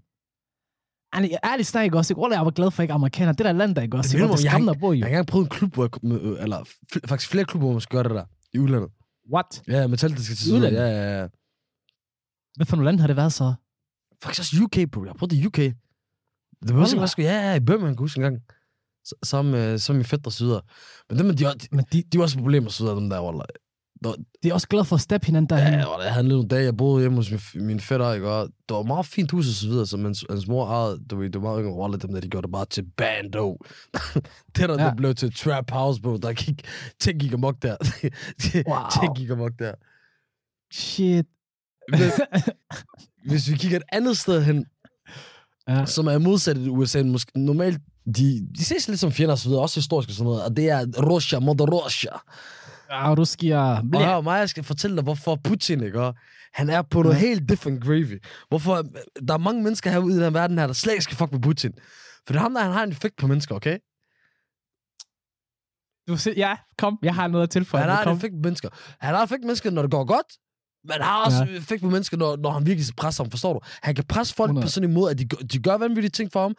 [1.16, 2.14] Ærligt, ærligt snak ikke også.
[2.14, 2.34] Ikke?
[2.34, 3.32] Jeg var glad for, ikke er amerikaner.
[3.32, 4.12] Det der land, der ikke også.
[4.12, 4.98] Det, minder det jeg skræmmende at bo i.
[5.00, 6.64] Jeg har engang prøvet en klub, hvor jeg, kunne- øh, eller
[7.08, 8.90] faktisk flere klubber, hvor man skal gøre det der, i udlandet.
[9.34, 9.64] What?
[9.68, 10.80] Ja, metal, det skal til I udlandet?
[10.80, 11.28] Ja, ja, ja.
[12.56, 13.54] Hvad for nogle lande har det været så?
[14.24, 15.04] Faktisk også UK, bro.
[15.04, 15.58] Jeg har prøvet det i UK.
[15.58, 18.40] Det var også, skulle, ja, ja, i kan jeg huske en gang.
[19.08, 20.60] S- Sammen med, sammen med fætter syder.
[21.10, 23.46] Men dem, de, de, Men de, de var også problemer syder, dem der, wallah.
[24.44, 25.74] de er også glade for at steppe hinanden derhen.
[25.80, 28.30] Ja, wallah, jeg havde nogle dage, jeg boede hjemme hos min, min fætter, ikke?
[28.30, 31.00] Og det var et meget fint hus og så videre, så hans, hans mor ejede,
[31.10, 33.58] du ved, det var meget yngre wallah, dem der, de gjorde det bare til bando.
[34.56, 34.88] det der, Ja.
[34.90, 36.18] det blev til trap house, bro.
[36.18, 36.62] Der gik,
[37.00, 37.76] ting gik amok der.
[38.70, 38.78] Wow.
[39.02, 39.74] ting gik amok der.
[40.74, 41.26] Shit.
[41.92, 42.00] Men,
[43.30, 44.66] hvis vi kigger et andet sted hen,
[45.68, 45.86] Ja.
[45.86, 47.80] som er modsat i USA, måske normalt,
[48.18, 50.58] de, de ses lidt som fjender og så videre, også historisk og sådan noget, og
[50.58, 52.12] det er Russia mod Russia.
[52.90, 53.58] Ja, ruskier.
[53.94, 56.12] Og her mig, jeg skal fortælle dig, hvorfor Putin, ikke?
[56.54, 57.20] Han er på noget Ja.
[57.20, 58.24] helt different gravy.
[58.50, 58.84] Hvorfor
[59.28, 61.40] der er mange mennesker herude i den verden her, der slet ikke skal fuck med
[61.42, 61.72] Putin.
[62.26, 63.78] For det er ham, der han har en effekt på mennesker, okay?
[66.08, 67.00] Du ser, ja, kom.
[67.04, 67.84] Jeg har noget at tilføje.
[67.84, 68.70] han har en effekt på mennesker.
[69.00, 70.26] Han har effekt på mennesker, når det går godt,
[70.88, 71.58] men han har også Ja.
[71.58, 73.60] effekt på mennesker, når, når han virkelig presser dem, forstår du?
[73.84, 74.66] Han kan presse folk 100.
[74.66, 76.56] på sådan en måde, at de, gør- de gør vanvittige ting for ham,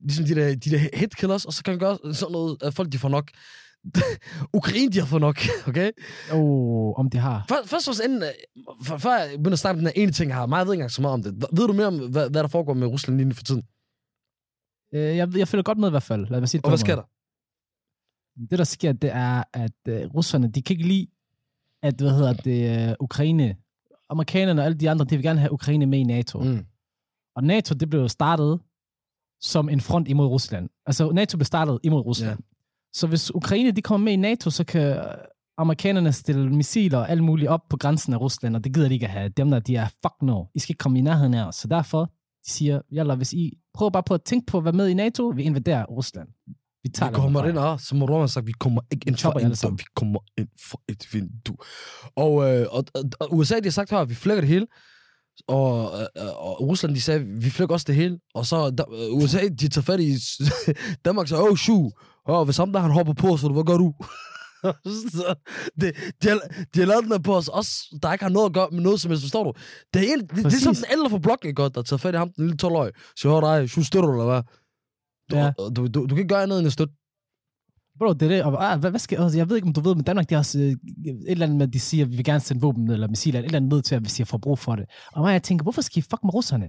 [0.00, 2.92] ligesom de der, de der hitkillers, og så kan han gøre sådan noget, at folk
[2.92, 3.30] de får nok.
[4.60, 5.90] Ukraine, de har fået nok, okay?
[6.32, 7.44] Oh, om de har.
[7.48, 8.28] Først, først og inden, øh,
[8.84, 10.80] for, før jeg begynder at snakke om den her ene ting, mig, jeg ved ikke
[10.80, 11.34] engang så meget om det.
[11.52, 13.62] Ved du mere om, hvad, hvad der foregår med Rusland lige for tiden?
[14.94, 16.26] Øh, jeg, jeg følger godt med i hvert fald.
[16.30, 17.02] Lad mig sige det Og hvad sker der?
[18.50, 21.06] Det, der sker, det er, at øh, russerne, de kan ikke lide,
[21.82, 23.56] at, hvad hedder det, øh, Ukraine,
[24.10, 26.38] amerikanerne og alle de andre, de vil gerne have Ukraine med i NATO.
[26.38, 26.66] Mm.
[27.36, 28.60] Og NATO, det blev jo startet
[29.40, 30.68] som en front imod Rusland.
[30.86, 32.38] Altså, NATO blev startet imod Rusland.
[32.38, 32.44] Ja.
[32.92, 35.04] Så hvis Ukraine, de kommer med i NATO, så kan
[35.58, 38.94] amerikanerne stille missiler og alt muligt op på grænsen af Rusland, og det gider de
[38.94, 39.28] ikke at have.
[39.28, 41.56] Dem der, de er, fuck no, I skal ikke komme i nærheden af os.
[41.56, 42.04] Så derfor,
[42.44, 44.94] de siger, jalla, hvis I prøver bare på at tænke på at være med i
[44.94, 46.28] NATO, vi invaderer Rusland.
[46.86, 49.46] Vi tager Vi kommer ind, og som Roman sagt, vi kommer ikke ind for en
[49.46, 49.78] dør, sammen.
[49.78, 51.56] vi kommer ind for et vindue.
[52.16, 54.66] Og, øh, og, og, og USA, de har sagt her, vi flækker det hele.
[55.48, 58.18] Og, øh, og Rusland, de sagde, vi flækker også det hele.
[58.34, 60.16] Og så da, øh, USA, de tager fat i
[61.04, 61.90] Danmark, så, oh, shoo.
[62.26, 63.94] Og hvis ham der, han hopper på, så hvad gør du?
[65.16, 65.34] så,
[65.80, 66.38] det, de, har,
[66.74, 68.80] de har lavet den der på os, også, der ikke har noget at gøre med
[68.80, 69.52] noget som helst, forstår du?
[69.94, 70.62] Det er, en, det, det er Præcis.
[70.62, 72.92] som den ældre fra blokken, godt, der tager fat i ham, den lille 12-årige.
[73.16, 74.42] Så hør dig, shoo, støtter du, eller hvad?
[75.30, 75.50] Du, Ja.
[75.58, 76.94] du, du, du, kan ikke gøre andet end at støtte.
[77.98, 78.42] Bro, det er det.
[78.44, 80.34] Og, ah, hvad, hvad skal, altså, jeg ved ikke, om du ved, men Danmark, de
[80.34, 80.76] har også øh, et
[81.26, 83.44] eller andet med, at de siger, at vi vil gerne sende våben eller missiler, et
[83.44, 84.84] eller andet ned til, at hvis jeg får brug for det.
[85.12, 86.68] Og mig, jeg tænker, hvorfor skal I fuck med russerne?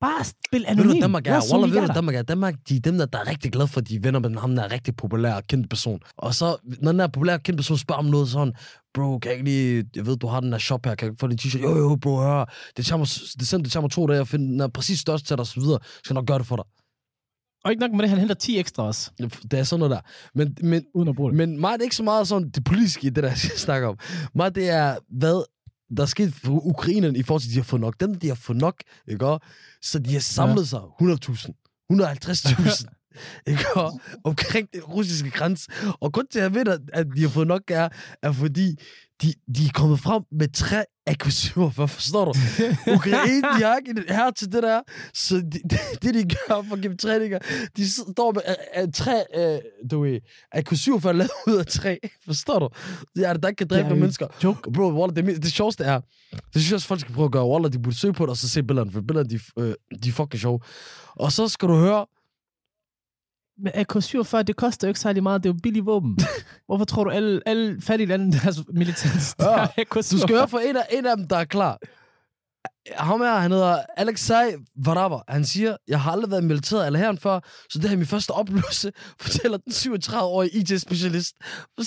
[0.00, 0.90] Bare spil Ved anonym.
[0.94, 1.94] du, Danmark er, Wallah, ved du.
[1.94, 4.00] Danmark er, Danmark, de er dem, der, der er rigtig glade for, at de er
[4.02, 6.00] venner med ham, der er rigtig populær og kendt person.
[6.16, 8.54] Og så, når den der populære kendt person spørger om noget sådan,
[8.94, 11.12] bro, kan jeg ikke lige, jeg ved, du har den der shop her, kan jeg
[11.12, 11.62] ikke få din t-shirt?
[11.62, 12.44] Jo, jo, bro, hør,
[12.76, 13.06] det tager mig,
[13.40, 15.46] det, tager, det tager mig to dage at finde den præcis største til dig, og
[15.46, 15.78] så videre.
[16.04, 16.64] Skal nok gøre det for dig.
[17.64, 19.10] Og ikke nok med det, han henter 10 ekstra også,
[19.50, 20.00] Det er sådan noget der.
[20.34, 21.36] Men, men, uden at bruge det.
[21.36, 23.88] men mig er det ikke så meget sådan det politiske i det, der jeg snakker
[23.88, 23.98] om.
[24.34, 25.44] Mig det er, hvad
[25.96, 28.00] der er sket for Ukrainerne i forhold til, at de har fået nok.
[28.00, 28.74] Dem, de har fået nok,
[29.08, 29.46] ikke også?
[29.82, 31.50] Så de har samlet sig 100.000,
[31.92, 32.84] 150.000
[33.50, 33.64] ikke?
[33.76, 35.68] Og, omkring den russiske grænse.
[36.00, 37.88] Og grund til, at jeg ved, at- at de har fået nok er,
[38.22, 38.76] er fordi,
[39.22, 42.32] de, de er kommet frem med tre AK-47, forstår du?
[42.94, 44.80] Ukraine, de har ikke her til det der.
[45.14, 47.38] Så det, det, det de gør for at give træninger,
[47.76, 48.42] de står med
[48.76, 50.20] uh, uh, tre, uh, du ved,
[50.56, 51.96] AK-47 lavet ud af træ.
[52.26, 52.68] Forstår du?
[53.16, 54.26] Det er det, der ikke kan dræbe jo mennesker.
[54.44, 54.72] Joke.
[54.72, 57.32] Bro, Waller, det, det, det sjoveste er, det synes jeg også, folk skal prøve at
[57.32, 57.46] gøre.
[57.46, 60.08] Waller, de burde søge på det, og så se billederne, for billederne, de, øh, de
[60.08, 60.60] er fucking sjove.
[61.16, 62.06] Og så skal du høre,
[63.62, 65.42] Men AK-47, det koster jo ikke særlig meget.
[65.42, 66.18] Det er jo billige våben.
[66.66, 69.94] Hvorfor tror du, alle, alle fattige lande, deres militær, Ja, der er AK-47?
[69.94, 71.78] du skal høre fra en af, en af dem, der er klar.
[72.96, 74.52] Ham her, han hedder Alexei
[74.84, 75.16] Varava.
[75.28, 77.96] Han siger, jeg har aldrig været i militæret eller herren før, så det her er
[77.96, 78.92] min første oplevelse,
[79.22, 81.34] fortæller den 37-årige IT-specialist.
[81.78, 81.82] Du?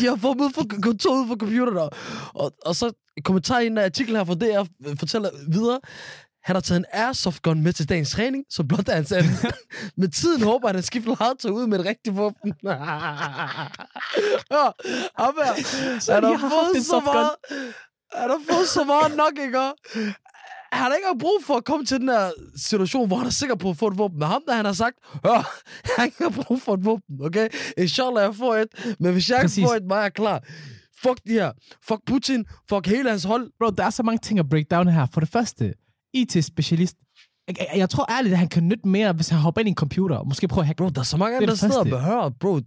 [0.00, 1.90] De har fået ud for kontoret ud for computeren.
[2.34, 2.92] Og, og så
[3.24, 4.64] kommentar i en artikel her fra DR
[4.98, 5.80] fortæller videre,
[6.42, 9.32] han har taget en airsoft gun med til dagens træning, så blot er hans anden.
[10.00, 12.52] Med tiden håber han, at han skifter hardtog ud med et rigtigt våben.
[12.64, 12.70] ja,
[15.22, 17.30] ham her, han har har fået så meget,
[18.14, 19.58] han har fået så meget nok, ikke?
[20.72, 23.30] Han har ikke engang brug for at komme til den her situation, hvor han er
[23.30, 24.18] sikker på at få et våben.
[24.18, 25.62] Men ham, der han har sagt, Hør,
[25.98, 27.48] jeg har brug for et våben, okay?
[27.78, 28.96] Inshallah, jeg får et.
[29.00, 29.64] Men hvis jeg ikke Præcis.
[29.64, 30.42] får et, var jeg klar.
[31.02, 31.52] Fuck de her.
[31.88, 32.44] Fuck Putin.
[32.68, 33.50] Fuck hele hans hold.
[33.58, 35.06] Bro, der er så mange ting at break down her.
[35.12, 35.74] For det første,
[36.14, 36.96] IT-specialist.
[37.48, 39.70] Jeg, jeg, jeg tror ærligt, at han kan nytte mere, hvis han hopper ind i
[39.70, 40.76] en computer og måske prøver at hacke.
[40.76, 41.90] Bro, der er så mange andre det steder at første.
[41.90, 42.60] behøre, bro.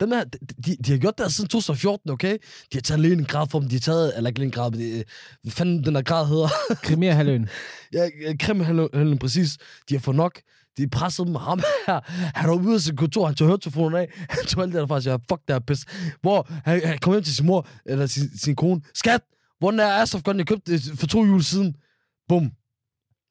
[0.00, 2.32] Dem her, de, de, har gjort det her siden 2014, okay?
[2.32, 5.04] De har taget Leningrad for dem, de har taget, eller ikke Leningrad, men de,
[5.42, 6.48] hvad fanden den der grad hedder?
[6.86, 7.48] Krimere halvøen.
[7.92, 8.08] ja,
[8.40, 9.58] Krimhallen, præcis.
[9.88, 10.40] De har fået nok.
[10.78, 11.34] De pressede dem.
[11.34, 12.00] Ham her,
[12.34, 14.08] han var ude af sit kontor, han tog hørtelefonen af.
[14.30, 15.20] Han tog alt det der fra sig.
[15.30, 15.84] Fuck, det er pis.
[16.20, 18.80] Hvor han, han kom hjem til sin mor, eller sin, sin kone.
[18.94, 19.20] Skat,
[19.58, 21.76] hvor den er Airsoft Gun, jeg købte det for to jul siden.
[22.28, 22.50] Bum.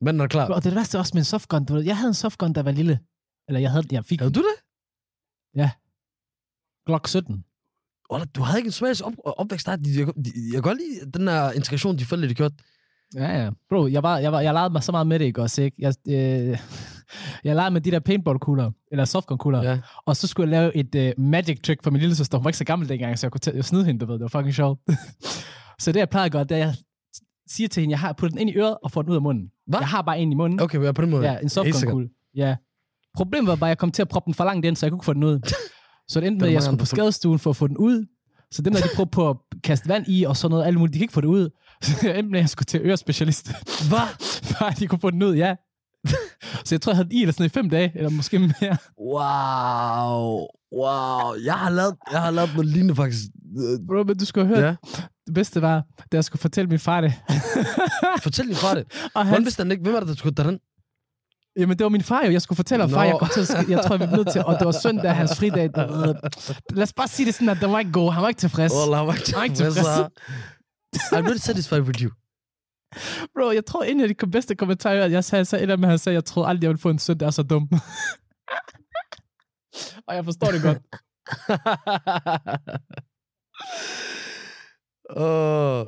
[0.01, 0.47] Manden er klar.
[0.47, 1.65] Og det er værste også med en softgun.
[1.65, 2.99] Du ved, jeg havde en softgun, der var lille.
[3.47, 4.55] Eller jeg havde, jeg fik Havde du det?
[6.85, 7.43] Glock 17.
[8.09, 9.75] Ola, du havde ikke en smags op, opvækst der.
[9.75, 12.55] De, jeg, de, jeg kan godt lide den der integration, de forældre, de kørte.
[13.15, 13.49] Ja, ja.
[13.69, 15.77] Bro, jeg, var, jeg, var, jeg legede mig så meget med det, ikke også, ikke?
[15.79, 16.59] Jeg, øh,
[17.45, 19.79] jeg legede med de der paintball-kugler, eller softgun-kugler, Ja.
[20.05, 22.37] og så skulle jeg lave et uh, magic trick for min lille søster.
[22.37, 24.13] Hun var ikke så gammel dengang, så jeg kunne tage, jeg snide hende, du ved.
[24.13, 24.79] Det var fucking sjovt.
[25.81, 26.75] så det, jeg plejede at gøre, det er, at jeg
[27.49, 29.21] siger til hende, jeg har puttet den ind i øret og får den ud af
[29.21, 29.51] munden.
[29.67, 29.79] Hvad?
[29.79, 30.59] Jeg har bare en i munden.
[30.59, 31.31] Okay, ja, på den måde.
[31.31, 32.09] Ja, en softgun-kugle.
[32.35, 32.55] Ja.
[33.15, 34.91] Problemet var bare, at jeg kom til at proppe den for langt ind, så jeg
[34.91, 35.39] kunne ikke få den ud.
[36.07, 38.05] Så det endte med, at jeg skulle på skadestuen for at få den ud.
[38.51, 40.93] Så dem, der de prøvede på at kaste vand i og sådan noget, alt muligt,
[40.93, 41.49] de kan ikke få det ud.
[41.81, 43.51] Så jeg endte med, at jeg skulle til ørespecialist.
[43.89, 44.07] Hvad?
[44.59, 45.55] Bare de kunne få den ud, ja.
[46.65, 48.77] Så jeg tror, jeg havde i eller sådan i fem dage, eller måske mere.
[48.99, 50.47] Wow.
[50.73, 51.35] Wow.
[51.45, 53.23] Jeg har lavet, jeg har lavet noget lignende faktisk.
[53.87, 54.75] Bro, men du have hørt, Ja.
[55.29, 57.13] Det bedste var, da jeg skulle fortælle min far det.
[58.25, 58.83] Fortæl lige fra det.
[59.03, 59.83] og Hvordan han, vidste han ikke?
[59.83, 60.59] Hvem er det, der skulle dig den?
[61.57, 62.31] jamen, det var min far jo.
[62.31, 64.43] Jeg skulle fortælle ham, far, jeg, kom til at, jeg tror, jeg var nødt til,
[64.43, 65.69] og det var søndag, hans fridag.
[66.79, 68.11] Lad os bare sige det sådan, at den var ikke god.
[68.13, 68.73] Han var ikke tilfreds.
[68.73, 69.87] Wallah, han var ikke Han var ikke tilfreds.
[71.13, 72.11] I'm not satisfied with you.
[73.35, 75.97] Bro, jeg tror, en af de bedste kommentarer, jeg sagde, så et af dem, han
[75.97, 77.69] sagde, jeg troede aldrig, jeg ville få en søn, der er så dum.
[80.07, 80.77] og jeg forstår det godt.
[85.15, 85.85] Åh.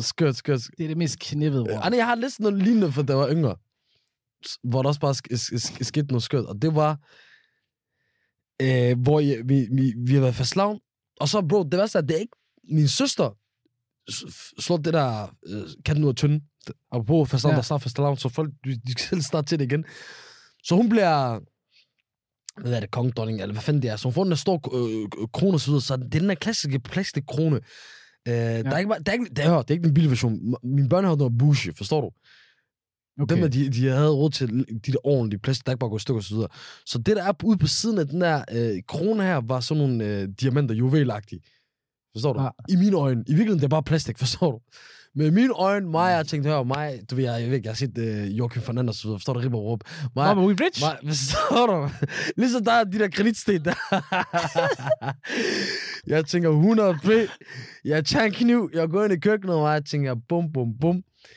[0.00, 0.60] Skørt, skørt.
[0.78, 1.80] Det er det mest knippede ord.
[1.82, 3.56] Anna, jeg har læst noget lignende, for da jeg var yngre.
[4.64, 6.44] Hvor der også bare sk- sk- sk- skete noget skørt.
[6.46, 6.98] Og det var,
[8.62, 10.80] øh, hvor jeg, vi, vi, vi har været fastlavn.
[11.20, 12.36] Og så, bro, det værste er, at det er ikke
[12.68, 13.30] min søster
[14.60, 16.42] slår det der øh, katten ud af tynden.
[16.90, 17.54] Og på fastlavn, Ja.
[17.54, 17.56] ja.
[17.56, 19.84] der snart fastlavn, så folk, de, de selv starte til det igen.
[20.62, 21.40] Så hun bliver,
[22.60, 23.96] hvad er det, kongedronning, eller hvad fanden det er.
[23.96, 25.82] Så hun får den der store øh, krone og så videre.
[25.82, 27.60] Så det er den der klassiske plastikkrone.
[28.28, 28.62] Øh, ja.
[28.62, 30.34] der er ikke, bare- der er ikke, det, er, det er ikke den billige version.
[30.34, 32.10] M- Min børn har noget bougie, forstår du?
[33.22, 33.42] Okay.
[33.42, 34.48] Dem, de, de havde råd til
[34.86, 36.48] de der ordentlige plastik, der ikke bare går i stykker og så videre.
[36.86, 39.82] Så det, der er ude på siden af den der øh, krone her, var sådan
[39.82, 41.40] nogle øh, diamanter, juvelagtige.
[42.14, 42.42] Forstår du?
[42.42, 42.48] Ja.
[42.68, 43.20] I mine øjne.
[43.26, 44.58] I virkeligheden, det er bare plastik, forstår du?
[45.18, 47.56] Men i mine øjne, mig, jeg har tænkt, hør, mig, du ved, jeg, jeg ved
[47.56, 49.80] ikke, jeg har set øh, Joachim Fernandes, så videre, forstår du, Ribber Råb.
[50.16, 50.82] Mig, Mama, we rich?
[50.82, 51.90] mig, forstår du?
[52.36, 53.74] Ligesom der er de der granitsten der.
[56.06, 57.08] jeg tænker 100 p.
[57.84, 60.94] Jeg tager en kniv, jeg går ind i køkkenet, og jeg tænker, bum, bum, bum.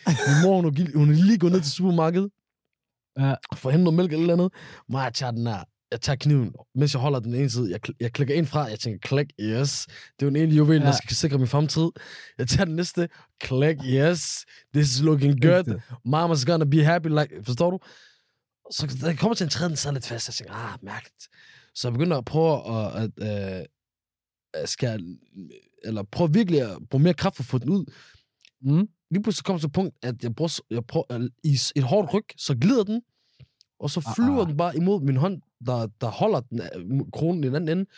[0.07, 2.29] Min mor, hun, hun er lige gået ned til supermarkedet,
[3.19, 3.33] Ja.
[3.55, 4.53] for at hente noget mælk eller et eller andet.
[4.89, 5.63] Mig, jeg tager den her.
[5.91, 7.71] Jeg tager kniven, mens jeg holder den ene side.
[7.71, 9.85] Jeg, jeg klikker ind fra, jeg tænker, klik, yes.
[9.87, 10.85] Det er jo en ene juvel, ja.
[10.87, 11.89] Der skal sikre min fremtid.
[12.37, 14.45] Jeg tager den næste, klik, yes.
[14.73, 15.79] This is looking good.
[16.07, 17.79] Mama's gonna be happy, like, forstår du?
[18.71, 21.23] Så da jeg kommer til en tredje, den sad lidt fast, jeg tænker, ah, mærkeligt.
[21.75, 23.65] Så jeg begynder at prøve at, at, øh, at
[24.65, 24.99] skære,
[25.83, 27.85] eller prøve virkelig at bruge mere kraft for at få den ud.
[28.61, 28.89] Mm.
[29.11, 32.13] Lige pludselig kommer til et punkt, at jeg prøver, jeg prøver at, i et hårdt
[32.13, 33.01] ryg, så glider den,
[33.79, 34.47] og så Ah, flyver ah.
[34.47, 37.91] den bare imod min hånd, der, der holder den, øh, kronen i den anden ende.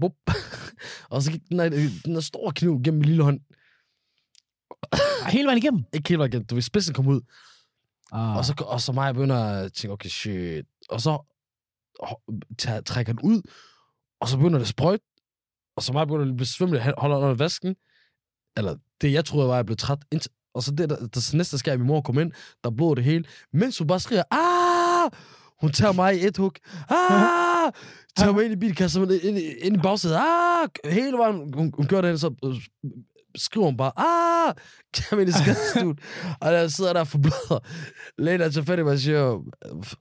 [0.00, 0.12] Bup.
[1.10, 1.68] og så gik den der,
[2.04, 3.40] den der store kniv gennem min lille hånd.
[5.32, 5.84] Hele vejen igennem.
[5.92, 7.20] Ikke helt vejen igennem, du ved, spidsen kom ud.
[8.12, 8.36] Ah.
[8.36, 10.66] Og så, og så mig begynder at tænke, okay, shit.
[10.90, 11.18] Og så
[12.86, 13.42] trækker den ud,
[14.20, 15.04] og så begynder det at sprøjte.
[15.76, 17.76] Og så mig begynder at blive svimmel, han holder under vasken.
[18.56, 19.98] Eller det, jeg troede, var, at jeg blev træt.
[20.12, 22.32] Indtil, og så det, der, der næste der sker, at min mor kom ind,
[22.64, 23.24] der blod det hele.
[23.52, 25.10] Mens hun bare skriger, ah!
[25.60, 26.52] Hun tager mig i et hug.
[26.90, 27.72] Ah!
[28.16, 30.16] Tager mig ind i bilen, kaster mig ind, ind, ind i bagsædet.
[30.16, 30.68] Ah!
[30.84, 32.28] Hele vejen, hun, hun gør det, så
[33.36, 34.54] skriver hun bare, ah!
[35.28, 35.98] I skadestuen.
[36.42, 37.58] og der sidder der og forbløder.
[38.18, 39.42] Lægen er tilfældig, man siger,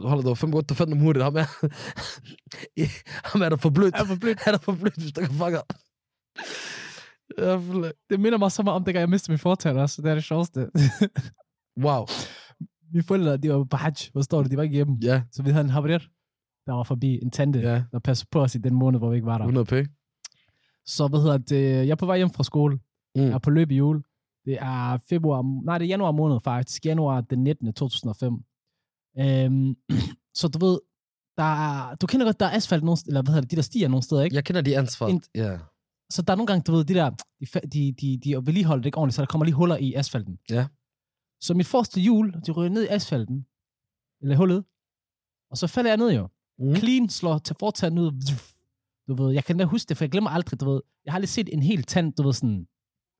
[0.07, 1.23] hold da, 5 godt, der fandt dem hurtigt.
[1.23, 1.45] Ham er,
[3.31, 3.95] ham er der forblødt.
[3.95, 4.39] Er forblødt.
[4.39, 5.73] Han er forblødt, hvis du kan fuck op.
[7.37, 9.81] Jeg er fuld af- Det minder mig så meget om, dengang jeg mistede min fortaler
[9.81, 10.01] også.
[10.01, 10.67] Det er det sjoveste.
[11.83, 12.05] Wow.
[12.93, 13.93] Mine forældre, de var på hajj.
[14.11, 14.51] Hvor står det?
[14.51, 14.97] De var ikke hjemme.
[15.01, 15.99] Ja, Så vi havde en habarer,
[16.65, 17.19] der var forbi.
[17.23, 17.83] En tante, ja.
[17.91, 19.45] der passede på os i den måned, hvor vi ikke var der.
[19.45, 19.87] 100 p.
[20.85, 21.61] Så hvad hedder det?
[21.75, 22.79] Jeg er på vej hjem fra skole.
[23.15, 23.21] Mm.
[23.21, 24.03] Jeg er på løb i jul.
[24.45, 26.85] Det er februar, nej, det er januar måned faktisk.
[26.85, 27.73] Januar den 19.
[27.73, 28.33] 2005.
[29.19, 29.75] Øhm,
[30.39, 30.79] så du ved,
[31.37, 33.61] der er, du kender godt, der er asfalt nogle, eller hvad hedder det, de der
[33.61, 34.35] stier nogle steder, ikke?
[34.35, 34.75] Jeg kender de.
[35.09, 35.57] En- Ja.
[36.09, 38.85] Så der er nogle gange, du ved, de der, de, de, de, de vedligeholder det
[38.85, 40.39] ikke ordentligt, så der kommer lige huller i asfalten.
[40.49, 40.67] Ja.
[41.41, 43.45] Så mit forreste hjul, de ryger ned i asfalten,
[44.21, 44.63] eller hullet,
[45.51, 46.27] og så falder jeg ned jo.
[46.59, 46.75] Mm.
[46.75, 48.11] Clean slår til fortanden ud.
[49.07, 51.19] Du ved, jeg kan da huske det, for jeg glemmer aldrig, du ved, jeg har
[51.19, 52.67] lige set en hel tand, du ved, sådan,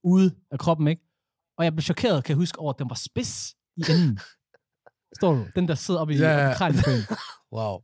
[0.05, 1.01] ude af kroppen, ikke?
[1.57, 4.19] Og jeg blev chokeret, kan jeg huske, over, at den var spids i enden.
[5.19, 5.45] Står du?
[5.55, 6.61] Den, der sidder oppe i yeah.
[6.61, 7.17] en.
[7.55, 7.79] Wow.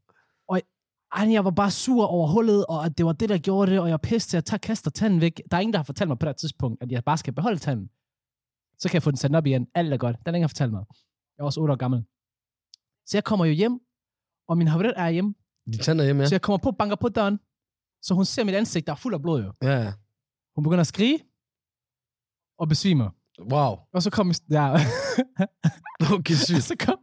[1.14, 3.80] Ej, jeg var bare sur over hullet, og at det var det, der gjorde det,
[3.80, 5.42] og jeg pisse til at tage kaster tanden væk.
[5.52, 7.60] Der er ingen, der har fortalt mig på det tidspunkt, at jeg bare skal beholde
[7.60, 7.90] tanden.
[8.80, 9.68] Så kan jeg få den sat op igen.
[9.76, 10.16] Alt er godt.
[10.16, 10.84] Den har ingen fortalt mig.
[11.38, 12.04] Jeg er også 8 år gammel.
[13.06, 13.80] Så jeg kommer jo hjem,
[14.48, 15.34] og min haverit er hjemme.
[15.74, 16.28] De tænder hjemme, Ja.
[16.28, 17.40] Så jeg kommer på, banker på døren.
[18.02, 19.54] Så hun ser mit ansigt, der er fuld af blod jo.
[19.62, 19.94] Ja, ja.
[20.56, 21.20] Hun begynder at skrige,
[22.62, 23.10] og besvimer.
[23.54, 23.76] Wow.
[23.94, 24.66] Og så kommer ja.
[26.16, 26.64] Okay, sygt.
[26.72, 26.98] så kom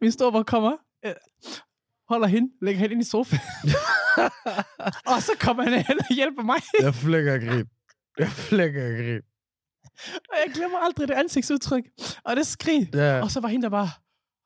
[0.00, 0.72] min storebror kommer,
[1.06, 1.12] øh,
[2.08, 3.42] holder hende, lægger hende ind i sofaen.
[5.12, 6.56] og så kommer han hen og hjælper mig.
[6.80, 7.66] Jeg flækker grib.
[8.18, 9.24] Jeg flækker grib.
[10.30, 11.84] Og jeg glemmer aldrig det ansigtsudtryk.
[12.24, 12.90] Og det skrig.
[12.94, 13.22] Ja.
[13.22, 13.90] Og så var hende der bare...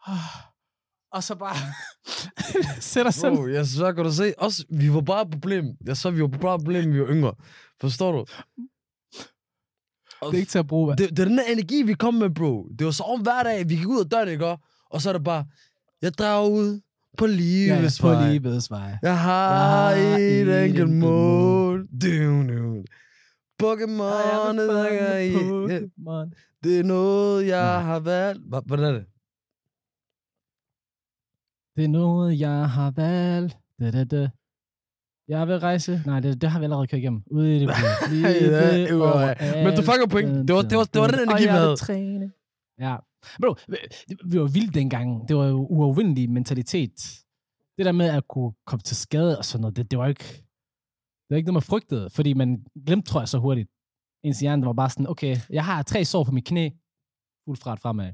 [0.07, 0.46] "Ah."
[1.12, 1.57] Og så bare...
[2.81, 5.64] sætter sig Bro, jeg så kan du se, også, vi var bare et problem.
[5.87, 7.35] Jeg så, vi var bare et problem, vi var yngre.
[7.81, 8.24] Forstår du?
[10.22, 10.92] Det er ikke til at bruge.
[10.92, 10.96] hva'?
[10.96, 12.68] det, det er den der energi, vi kom med, bro.
[12.79, 14.57] Det var så om hver dag, vi gik ud af døren, ikke?
[14.90, 15.44] Og så er det bare,
[16.02, 16.81] jeg drager ud
[17.18, 18.33] på ja, livets på vej.
[18.33, 18.98] livets vej.
[19.02, 21.87] Jeg har har et enkelt mål.
[22.02, 22.09] Du,
[22.48, 22.85] du.
[23.62, 24.61] Pokémon.
[25.70, 26.24] Ja.
[26.64, 27.83] Det er noget, jeg Nej.
[27.83, 28.42] har valgt.
[28.66, 29.05] Hvordan er det?
[31.76, 33.57] Det er noget, jeg har valgt.
[33.81, 34.29] Da, da, da.
[35.28, 36.02] Jeg vil rejse.
[36.06, 37.22] Nej, det, det har vi allerede kørt igennem.
[37.30, 37.74] Ude i det blå.
[38.22, 39.64] Ja, jo, ja.
[39.64, 40.48] Men du fanger point.
[40.48, 41.76] Det var- det var- det var den energi, Og vi jeg vil havde.
[41.76, 42.32] Træne.
[42.80, 42.96] Ja.
[43.42, 45.28] Bro, det- vi var vildt dengang.
[45.28, 46.96] Det var jo uovervindelig mentalitet.
[47.78, 50.24] Det der med at kunne komme til skade og sådan noget, det, det var ikke...
[51.24, 53.68] Det var ikke noget, man frygtede, fordi man glemte, tror jeg, så hurtigt.
[54.24, 56.68] Ens hjerne var bare sådan, okay, jeg har tre sår på mit knæ.
[57.44, 58.12] Fuld fart fremad.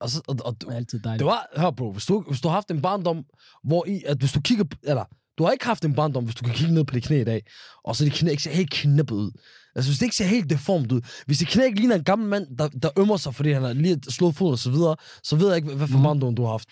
[0.00, 1.18] Og, så, og, og, Det er altid dejligt.
[1.18, 3.24] det var, hør bro, hvis du, hvis du har haft en barndom,
[3.64, 5.04] hvor i, at hvis du kigger, eller,
[5.40, 7.24] du har ikke haft en barndom, hvis du kan kigge ned på dit knæ i
[7.24, 7.42] dag,
[7.84, 9.30] og så dit knæ ikke ser helt knippet ud.
[9.74, 12.28] Altså, hvis det ikke ser helt deformt ud, hvis dit knæ ikke ligner en gammel
[12.28, 15.36] mand, der, der ømmer sig, fordi han har lige slået foden og så videre, så
[15.36, 16.04] ved jeg ikke, hvad- hvad for Mhm.
[16.04, 16.68] barndom du har haft.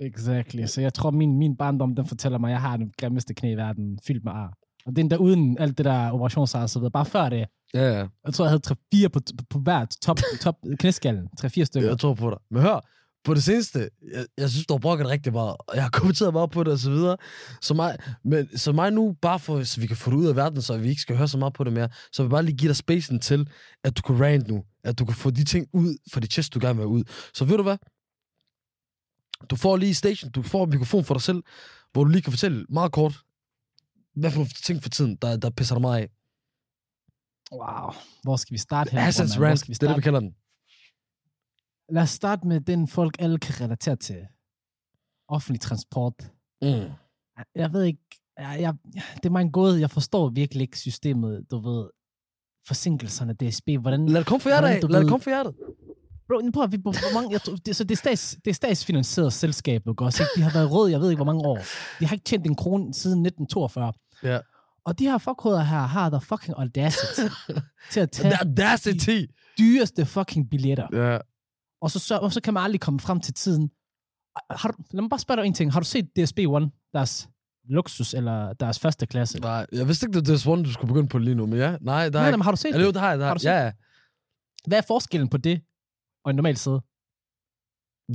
[0.00, 0.64] Exactly.
[0.66, 3.52] Så jeg tror, min, min barndom, den fortæller mig, at jeg har den grimmeste knæ
[3.52, 4.52] i verden, fyldt med ar.
[4.86, 6.90] Og den der uden alt det der operationsar og så videre.
[6.90, 8.06] Bare før det, Ja, ja.
[8.26, 11.28] jeg tror, jeg havde 3-4 på, på, på hver top, top knæskallen.
[11.40, 11.88] 3-4 stykker.
[11.88, 12.38] Jeg tror på dig.
[12.50, 12.86] Men hør,
[13.24, 16.32] på det seneste, jeg, jeg synes, du har brokket rigtig meget, og jeg har kommenteret
[16.32, 17.16] meget på det og så videre.
[17.60, 20.36] Så mig, men, så mig nu, bare for, så vi kan få det ud af
[20.36, 22.42] verden, så vi ikke skal høre så meget på det mere, så vil jeg bare
[22.42, 23.48] lige give dig spacen til,
[23.84, 24.64] at du kan rant nu.
[24.84, 27.04] At du kan få de ting ud fra det chest, du gerne vil have ud.
[27.34, 27.76] Så ved du hvad?
[29.50, 31.42] Du får lige station, du får en mikrofon for dig selv,
[31.92, 33.18] hvor du lige kan fortælle meget kort,
[34.16, 36.08] hvad for nogle ting for tiden, der, der pisser dig meget af.
[37.52, 37.92] Wow.
[38.22, 39.00] Hvor skal vi starte her?
[39.00, 40.02] Hassans Hvor rant, skal vi det er det, vi starte?
[40.02, 40.34] kalder den.
[41.90, 44.26] Lad os starte med den, folk alle kan relatere til.
[45.28, 46.14] Offentlig transport.
[46.62, 46.90] Mm.
[47.54, 48.74] Jeg ved ikke, jeg, jeg,
[49.16, 49.80] det er mig en gåde.
[49.80, 51.90] Jeg forstår virkelig ikke systemet, du ved,
[52.66, 54.06] forsinkelserne, DSB, hvordan...
[54.06, 55.54] Lad det komme for hjertet Lad det komme for hjertet.
[56.28, 57.32] Bro, nu prøver vi på, hvor mange...
[57.32, 60.22] Jeg tror, det, så det er, stats, det er statsfinansieret selskab, ikke også?
[60.22, 60.32] Ikke?
[60.36, 61.58] De har været røde, jeg ved ikke, hvor mange år.
[62.00, 63.92] De har ikke tjent en krone siden 1942.
[64.22, 64.38] Ja.
[64.84, 67.20] Og de her fuckhoveder her har der fucking audacity
[67.92, 69.32] til at tage The audacity.
[69.58, 70.86] dyreste fucking billetter.
[70.92, 71.18] Ja.
[71.80, 73.70] Og så, så, og så kan man aldrig komme frem til tiden.
[74.50, 75.72] har du, lad mig bare spørge dig en ting.
[75.72, 77.28] Har du set DSB One, deres
[77.64, 79.38] luksus eller deres første klasse?
[79.40, 81.58] Nej, jeg vidste ikke, det var det Swan, du skulle begynde på lige nu, men
[81.58, 81.76] ja.
[81.80, 82.94] Nej, der Nej, nej, men har du set Eller jo, det?
[82.94, 83.18] det har jeg.
[83.18, 83.72] Det har, Har du set ja, ja.
[84.66, 85.62] Hvad er forskellen på det
[86.24, 86.80] og en normal sæde?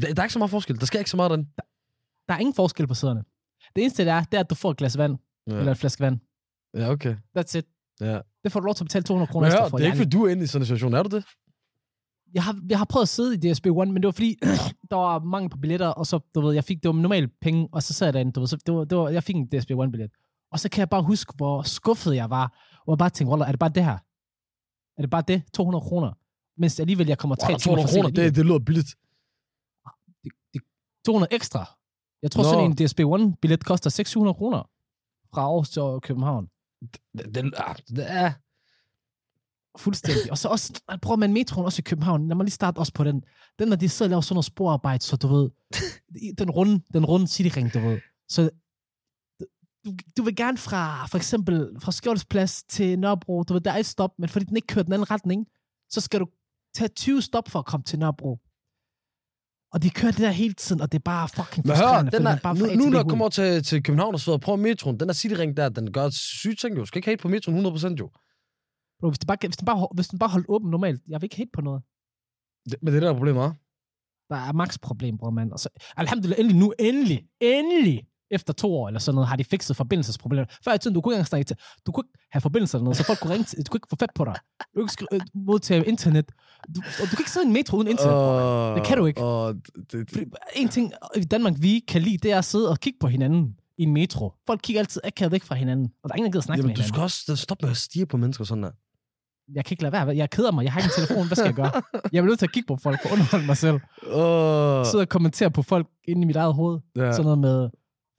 [0.01, 0.79] Der, der er ikke så meget forskel.
[0.79, 1.45] Der sker ikke så meget den.
[2.27, 3.23] Der er ingen forskel på sæderne.
[3.75, 5.55] Det eneste, det er, det er, at du får et glas vand, ja.
[5.55, 6.19] Eller en flaske vand.
[6.77, 7.15] ja okay.
[7.37, 7.65] That's it.
[8.01, 8.19] Ja.
[8.43, 9.77] Det får du lov til at betale 200 kroner ekstra for.
[9.77, 10.93] det er ikke, fordi du er inde i sådan en situation.
[10.93, 11.25] Er du det?
[12.35, 14.35] Jeg, har, jeg har prøvet at sidde i DSB One, men det var fordi,
[14.91, 17.69] der var mangel på billetter, og så, du ved, jeg fik, det var normale penge,
[17.71, 19.47] og så sad jeg derinde, du ved, så det var, det var, jeg fik en
[19.47, 20.09] DSB One-billet.
[20.51, 22.45] Og så kan jeg bare huske, hvor skuffet jeg var,
[22.87, 23.97] og jeg bare tænkte, Wallah, er det bare det her?
[24.97, 25.43] Er det bare det?
[25.53, 26.11] 200 kroner?
[26.57, 28.89] Mens alligevel jeg kommer tre Wow, timer 200 for sent kroner, det, det lyder billigt.
[31.05, 31.61] 200 ekstra.
[32.21, 32.49] Jeg tror, Nå.
[32.49, 34.69] sådan en DSB One-billet koster 600 kroner
[35.33, 36.47] fra Aarhus til København.
[37.17, 38.31] Det, det, ah, det er...
[39.77, 40.31] Fuldstændig.
[40.31, 42.27] Og så også, prøver man metroen også i København.
[42.27, 43.23] Lad mig lige starte også på den.
[43.59, 45.49] Den, når de sidder og laver sådan noget sporarbejde, så du ved,
[46.37, 47.99] den runde, den runde cityring, du ved.
[48.29, 48.49] Så
[49.85, 53.77] du, du vil gerne fra, for eksempel, fra Skjoldsplads til Nørrebro, du ved, der er
[53.77, 55.45] et stop, men fordi den ikke kører den anden retning,
[55.89, 56.27] så skal du
[56.75, 58.39] tage 20 stop for at komme til Nørrebro.
[59.73, 62.27] Og de kører det der hele tiden, og det er bare fucking Men hør, den
[62.27, 64.99] er, bare nu, nu når jeg kommer til, til København og så videre, prøv metroen.
[64.99, 66.85] Den der cityring der, den gør sygt ting jo.
[66.85, 68.09] Skal ikke hate på metroen 100% jo.
[68.99, 71.25] Bro, hvis, det bare, hvis, den bare, hvis den bare holdt åben normalt, jeg vil
[71.25, 71.81] ikke hate på noget.
[72.69, 73.53] Det, men det er der er problemet, hva'?
[74.29, 75.51] Der er max problem, bror, mand.
[75.51, 79.43] Og så, alhamdulillah, endelig nu, endelig, endelig, efter to år eller sådan noget, har de
[79.43, 80.45] fikset forbindelsesproblemer.
[80.63, 82.83] Før i tiden, du kunne ikke engang snakke til, du kunne ikke have forbindelser eller
[82.83, 84.35] noget, så folk kunne ringe til, du kunne ikke få fat på dig.
[84.59, 86.31] Du kunne ikke øh, modtage internet.
[86.75, 88.71] Du, og du kan ikke sidde i en metro uden internet.
[88.71, 89.21] Uh, det kan du ikke.
[89.23, 92.69] Uh, det, det, Fordi en ting i Danmark, vi kan lide, det er at sidde
[92.69, 94.33] og kigge på hinanden i en metro.
[94.47, 96.67] Folk kigger altid akavet væk fra hinanden, og der er ingen, der gider snakke jamen,
[96.67, 97.09] med du hinanden.
[97.09, 98.71] skal også stoppe med at stige på mennesker sådan der.
[99.53, 100.07] Jeg kan ikke lade være.
[100.17, 100.63] Jeg keder mig.
[100.63, 101.27] Jeg har ikke en telefon.
[101.27, 101.71] Hvad skal jeg gøre?
[102.11, 103.75] Jeg er nødt til at kigge på folk for at underholde mig selv.
[103.75, 106.79] Uh, sidde og kommentere på folk inde i mit eget hoved.
[106.95, 107.11] Ja.
[107.11, 107.69] Sådan noget med,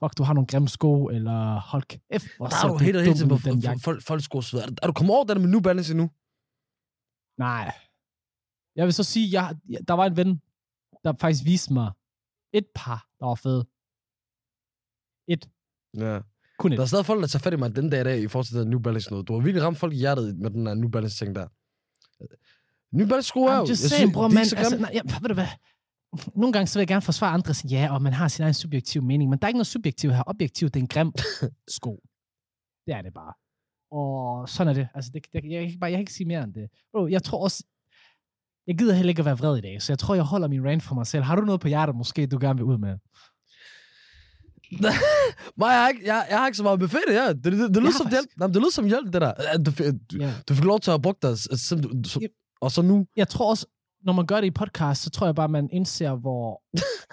[0.01, 3.29] fuck, du har nogle grimme sko, eller hold kæft, hvor Der er du helt tiden
[3.29, 3.83] på den jakke.
[3.83, 4.69] folk, folk sko videre.
[4.83, 6.07] Er du- kommet over den med New Balance endnu?
[7.47, 7.67] Nej.
[8.77, 10.31] Jeg vil så sige, jeg, jeg, der var en ven,
[11.05, 11.89] der faktisk viste mig
[12.53, 13.63] et par, der var fede.
[15.35, 15.43] Et.
[16.05, 16.21] Ja.
[16.59, 16.77] Kun et.
[16.77, 18.47] Der er stadig folk, der tager fat i mig den dag i dag i forhold
[18.47, 19.29] til den New Balance noget.
[19.29, 21.47] Du har virkelig ramt folk i hjertet med den der New Balance ting der.
[22.97, 23.65] New Balance sko er jo...
[23.65, 24.47] I'm just jeg saying, synes, bror, er man.
[24.47, 25.47] så Altså, nej, ja, ved du hvad?
[26.37, 28.43] Nogle gange så vil jeg gerne forsvare andre og sige, ja, og man har sin
[28.43, 30.23] egen subjektiv mening, men der er ikke noget subjektivt her.
[30.27, 31.13] Objektivt, det er en grim
[31.77, 32.03] sko.
[32.87, 33.33] Det er det bare.
[33.91, 34.89] Og sådan er det.
[34.95, 36.69] Altså, det, det jeg, kan bare, jeg kan ikke sige mere end det.
[36.93, 37.65] Bro, jeg tror også,
[38.67, 40.65] jeg gider heller ikke at være vred i dag, så jeg tror, jeg holder min
[40.65, 41.25] rant for mig selv.
[41.25, 42.99] Har du noget på hjertet, måske, du gerne vil ud med?
[45.57, 47.29] Nej, jeg har, ikke, jeg, jeg har ikke så meget fedt, ja.
[47.29, 48.27] Det, det, det, det lyder som hjælp.
[48.39, 49.33] Nej, det lyder som hjælp, det der.
[49.67, 50.33] Du, du, Ja.
[50.49, 51.89] du fik lov til at bruge dig, altså,
[52.61, 53.07] og så nu.
[53.17, 53.67] Jeg tror også,
[54.05, 56.63] når man gør det i podcast, så tror jeg bare, man indser, hvor,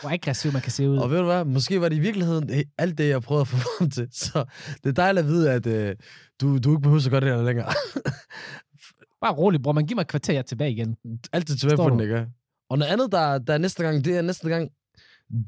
[0.02, 0.98] hvor aggressiv man kan se ud.
[0.98, 3.48] Og ved du hvad, måske var det i virkeligheden he- alt det, jeg prøvede at
[3.48, 4.08] få frem til.
[4.12, 4.46] Så
[4.84, 5.96] det er dejligt at vide, at øh,
[6.42, 7.68] du, du ikke behøver at gøre det her længere.
[9.22, 9.72] Bare rolig, bror.
[9.72, 10.96] Man giver mig et kvarter, jeg er tilbage igen.
[11.34, 12.04] Altid tilbage Forstår på den, du?
[12.04, 12.28] ikke?
[12.70, 14.70] Og noget andet, der, der er næste gang, det er næste gang,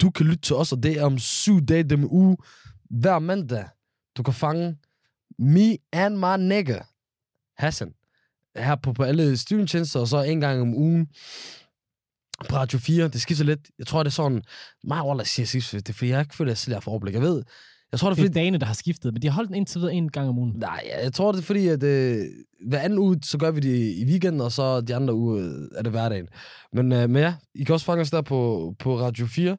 [0.01, 2.37] du kan lytte til os, og det er om syv dage dem uge,
[2.89, 3.65] hver mandag.
[4.17, 4.77] Du kan fange
[5.39, 6.79] me and my nigga,
[7.57, 7.93] Hassan,
[8.55, 11.07] her på, på alle streamingtjenester, og så en gang om ugen
[12.49, 13.07] på Radio 4.
[13.07, 13.69] Det skifter lidt.
[13.79, 14.43] Jeg tror, det er sådan...
[14.83, 15.81] meget og siger.
[15.81, 17.13] Det er fordi, jeg ikke føler, at jeg selv for overblik.
[17.13, 17.43] Jeg ved...
[17.95, 18.39] Jeg tror, det er Det fordi...
[18.39, 20.37] er dagene, der har skiftet, men de har holdt den indtil videre en gang om
[20.37, 20.53] ugen.
[20.55, 22.17] Nej, jeg tror, det er fordi, at øh,
[22.67, 25.67] hver anden uge, så gør vi det i weekenden, og så de andre uger øh,
[25.75, 26.27] er det hverdagen.
[26.73, 29.57] Men, øh, men ja, I kan også fange os der på, på Radio 4.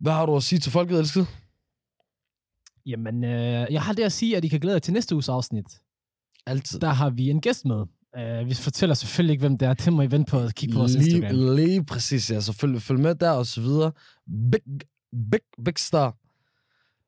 [0.00, 1.26] Hvad har du at sige til folket, elsket?
[2.86, 5.28] Jamen, øh, jeg har det at sige, at I kan glæde jer til næste uges
[5.28, 5.66] afsnit.
[6.46, 6.78] Altid.
[6.80, 7.82] Der har vi en gæst med.
[8.18, 9.74] Uh, vi fortæller selvfølgelig ikke, hvem det er.
[9.74, 11.56] Det må I vente på at kigge på vores lige, Instagram.
[11.56, 12.40] lige præcis, ja.
[12.40, 13.92] Så følg, følg med der, og så videre.
[14.52, 14.60] Big,
[15.30, 16.16] big, big star.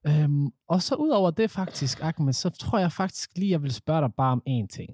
[0.06, 3.74] Øhm, og så ud over det faktisk, Ahmed, så tror jeg faktisk lige, jeg vil
[3.74, 4.90] spørge dig bare om én ting.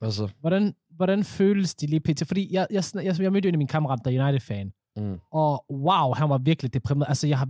[0.00, 2.26] Altså, Hvordan, hvordan føles det lige pt?
[2.26, 4.72] Fordi jeg, jeg, jeg, jeg, mødte en af mine kammerater, der er United-fan.
[4.96, 7.08] mm, Og wow, han var virkelig deprimeret.
[7.08, 7.48] Altså, jeg har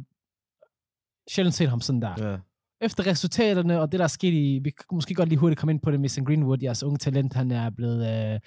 [1.30, 2.30] sjældent set ham sådan der.
[2.30, 2.38] ja.
[2.80, 4.60] Efter resultaterne og det, der er sket i...
[4.64, 6.00] Vi kan måske godt lige hurtigt komme ind på det.
[6.00, 8.00] Mason Greenwood, jeres unge talent, han er blevet...
[8.00, 8.40] Øh,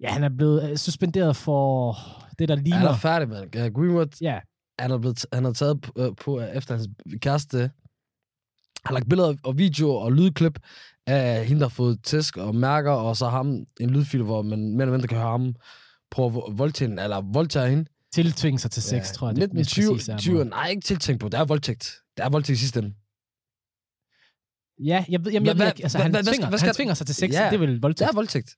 [0.00, 1.96] ja, han er blevet øh, suspenderet for
[2.38, 2.88] det, der Han ligner...
[2.88, 3.50] er færdig, mand.
[3.74, 4.40] Greenwood, Ja,
[4.80, 6.88] han er, blevet, han er taget på, øh, på, øh, efter hans
[7.22, 7.58] kæreste.
[7.58, 7.70] Han
[8.84, 10.58] har lagt billeder og videoer og lydklip
[11.06, 13.46] af hende, der har fået tæsk og mærker, og så ham
[13.80, 15.54] en lydfil, hvor man mere eller mindre kan høre ham
[16.10, 17.84] prøve at vo- voldtage eller voldtage hende.
[18.12, 19.36] tiltvinge sig til sex, tror jeg.
[19.36, 20.44] Det 19, mest 20, præcise er, 20, bror.
[20.44, 21.28] nej, ikke tiltænkt på.
[21.28, 21.94] Det er voldtægt.
[22.16, 22.94] Det er voldtægt i sidste ende.
[24.78, 27.32] Ja, jeg ved, jamen, jeg ved ikke, altså, han, tvinger, han tvinger sig til sex,
[27.32, 27.46] Ja.
[27.46, 28.10] det er vel Det voldtægt.
[28.10, 28.56] er voldtægt.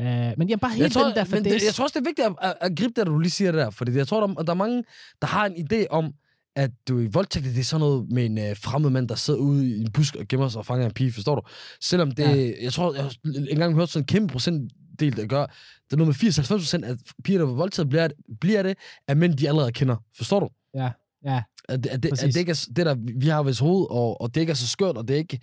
[0.00, 1.64] Uh, men jamen, bare hele Jeg tror, den der fadæs.
[1.64, 3.58] jeg tror også, det er vigtigt at, at, at gribe det, du lige siger det
[3.58, 3.70] der.
[3.70, 4.84] Fordi jeg tror, der, der er mange,
[5.22, 6.12] der har en idé om,
[6.56, 9.40] at du i voldtægt, det er sådan noget med en øh, fremmed mand, der sidder
[9.40, 11.42] ude i en busk og gemmer sig og fanger en pige, forstår du?
[11.80, 12.52] Selvom det, Ja.
[12.62, 13.12] jeg tror, jeg har
[13.50, 15.46] engang hørt sådan en kæmpe procentdel, der gør,
[15.86, 18.08] det er noget med 80-90 procent, at piger, der er voldtaget, bliver,
[18.40, 18.76] bliver det,
[19.08, 19.96] at mænd, de allerede kender.
[20.16, 20.48] Forstår du?
[20.74, 20.90] Ja,
[21.24, 21.42] ja.
[21.68, 24.20] At, det- at, det, at det ikke er det, der vi har ved hoved, og,
[24.20, 25.38] og det ikke er så skørt, og det ikke...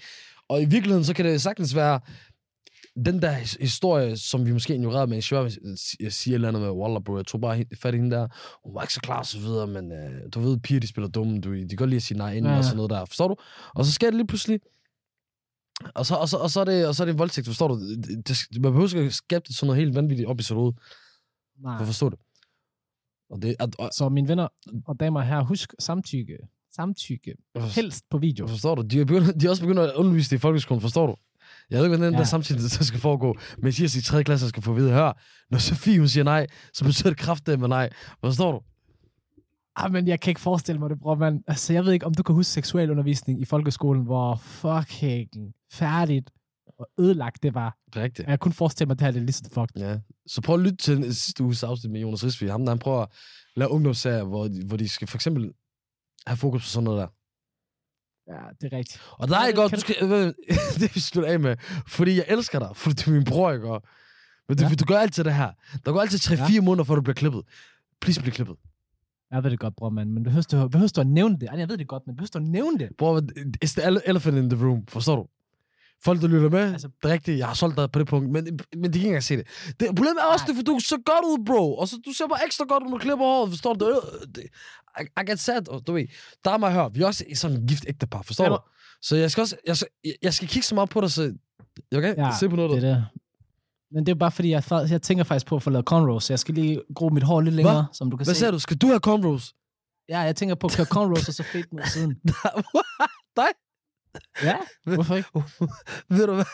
[0.49, 1.99] Og i virkeligheden, så kan det sagtens være,
[3.05, 5.49] den der his- historie, som vi måske ignorerede, men Shua
[6.09, 8.27] siger et eller andet med, Wallah bro, jeg tog bare fat i hende der,
[8.65, 11.07] hun var ikke så klar og så videre, men øh, du ved, piger, de spiller
[11.09, 13.05] dumme, du, de kan godt lide at sige nej inden Ja, og sådan noget der,
[13.05, 13.35] forstår du?
[13.75, 14.59] Og så sker det lige pludselig,
[15.95, 17.67] og så, og så, og så, er, det, og så er det en voldtægt, forstår
[17.67, 17.79] du?
[17.95, 20.73] Det, det, man behøver ikke at skabe det sådan noget helt vanvittigt op i hoved,
[20.73, 21.77] for Nej.
[21.79, 22.19] at forstå det.
[23.29, 24.47] Og det, og, og, Så mine venner
[24.87, 26.37] og damer her, husk samtykke.
[26.75, 27.35] Samtykke.
[27.75, 28.47] Helst på video.
[28.47, 28.81] Forstår du?
[28.81, 31.15] De er, begyndt, de er også begyndt at undervise det i folkeskolen, forstår du?
[31.71, 32.19] Jeg ved ikke, hvordan den Ja.
[32.19, 33.35] der samtidig der skal foregå.
[33.57, 34.23] Men at i 3.
[34.23, 37.17] klasse skal få at vide, hør, når Sofie hun siger nej, så betyder det
[37.59, 37.89] med nej.
[38.23, 38.61] Forstår du?
[39.75, 41.43] Ah, men jeg kan ikke forestille mig det, bror, mand.
[41.47, 45.29] Altså, jeg ved ikke, om du kan huske seksualundervisning i folkeskolen, hvor fucking
[45.71, 46.29] færdigt
[46.79, 47.77] og ødelagt det var.
[47.95, 48.27] Rigtigt.
[48.27, 49.81] Jeg kunne forestille mig, at det her det er lige så fucked.
[49.81, 49.97] Ja.
[50.27, 52.51] Så prøv at lytte til den sidste uges afsnit med Jonas Risvig.
[52.51, 53.07] Ham der, han prøver at
[53.55, 55.51] lave ungdomsserier, hvor de, hvor de skal for eksempel
[56.27, 57.07] have fokus på sådan noget der.
[58.31, 59.01] Ja, det er rigtigt.
[59.11, 60.33] Og der er ikke godt, du skal, øh,
[60.81, 61.55] det vi slutte af med,
[61.87, 63.67] fordi jeg elsker dig, fordi du er min bror, ikke?
[64.49, 64.69] Men du, Ja.
[64.75, 65.51] du gør altid det her.
[65.85, 66.61] Der går altid 3-4 ja.
[66.61, 67.41] måneder, før du bliver klippet.
[68.01, 68.55] Please bliv klippet.
[69.31, 70.09] Jeg ved det godt, bror, mand.
[70.11, 71.49] Men behøver du, behøver du at nævne det?
[71.49, 72.89] Ej, Jeg ved det godt, men behøver du at nævne det?
[72.97, 73.21] Bror,
[73.65, 74.85] it's the ele- elephant in the room.
[74.87, 75.27] Forstår du?
[76.03, 78.29] Folk, der lytter med, Altså- det er rigtigt, jeg har solgt dig på det punkt,
[78.29, 79.47] men, men de kan ikke engang se det.
[79.79, 80.47] det problemet er også, Nej.
[80.47, 81.77] det, for du så godt ud, bro.
[81.77, 83.85] Og så du ser bare ekstra godt ud, når du klipper håret, forstår du?
[83.85, 84.43] Det, det,
[85.01, 86.07] I, I get sad, og du ved.
[86.45, 88.57] Der er mig hør, vi er også sådan en gift ægtepar, forstår Ja, du?
[89.01, 91.33] Så jeg skal også, jeg, skal- jeg, jeg skal kigge så meget på dig, så
[91.91, 92.71] kan Ja, se på noget.
[92.71, 92.89] Det der.
[92.89, 93.05] er det.
[93.93, 96.33] Men det er bare fordi, jeg, jeg tænker faktisk på at få lavet cornrows, så
[96.33, 98.39] jeg skal lige gro mit hår lidt længere, som du kan Hvad se.
[98.39, 98.59] sagde du?
[98.59, 99.53] Skal du have cornrows?
[100.09, 102.15] Ja, jeg tænker på at køre cornrows, og så fade af siden.
[103.37, 103.47] Dig?
[104.43, 105.29] Ja, hvorfor ikke?
[106.09, 106.45] Ved du hvad?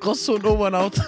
[0.00, 0.98] Gråsund over and out.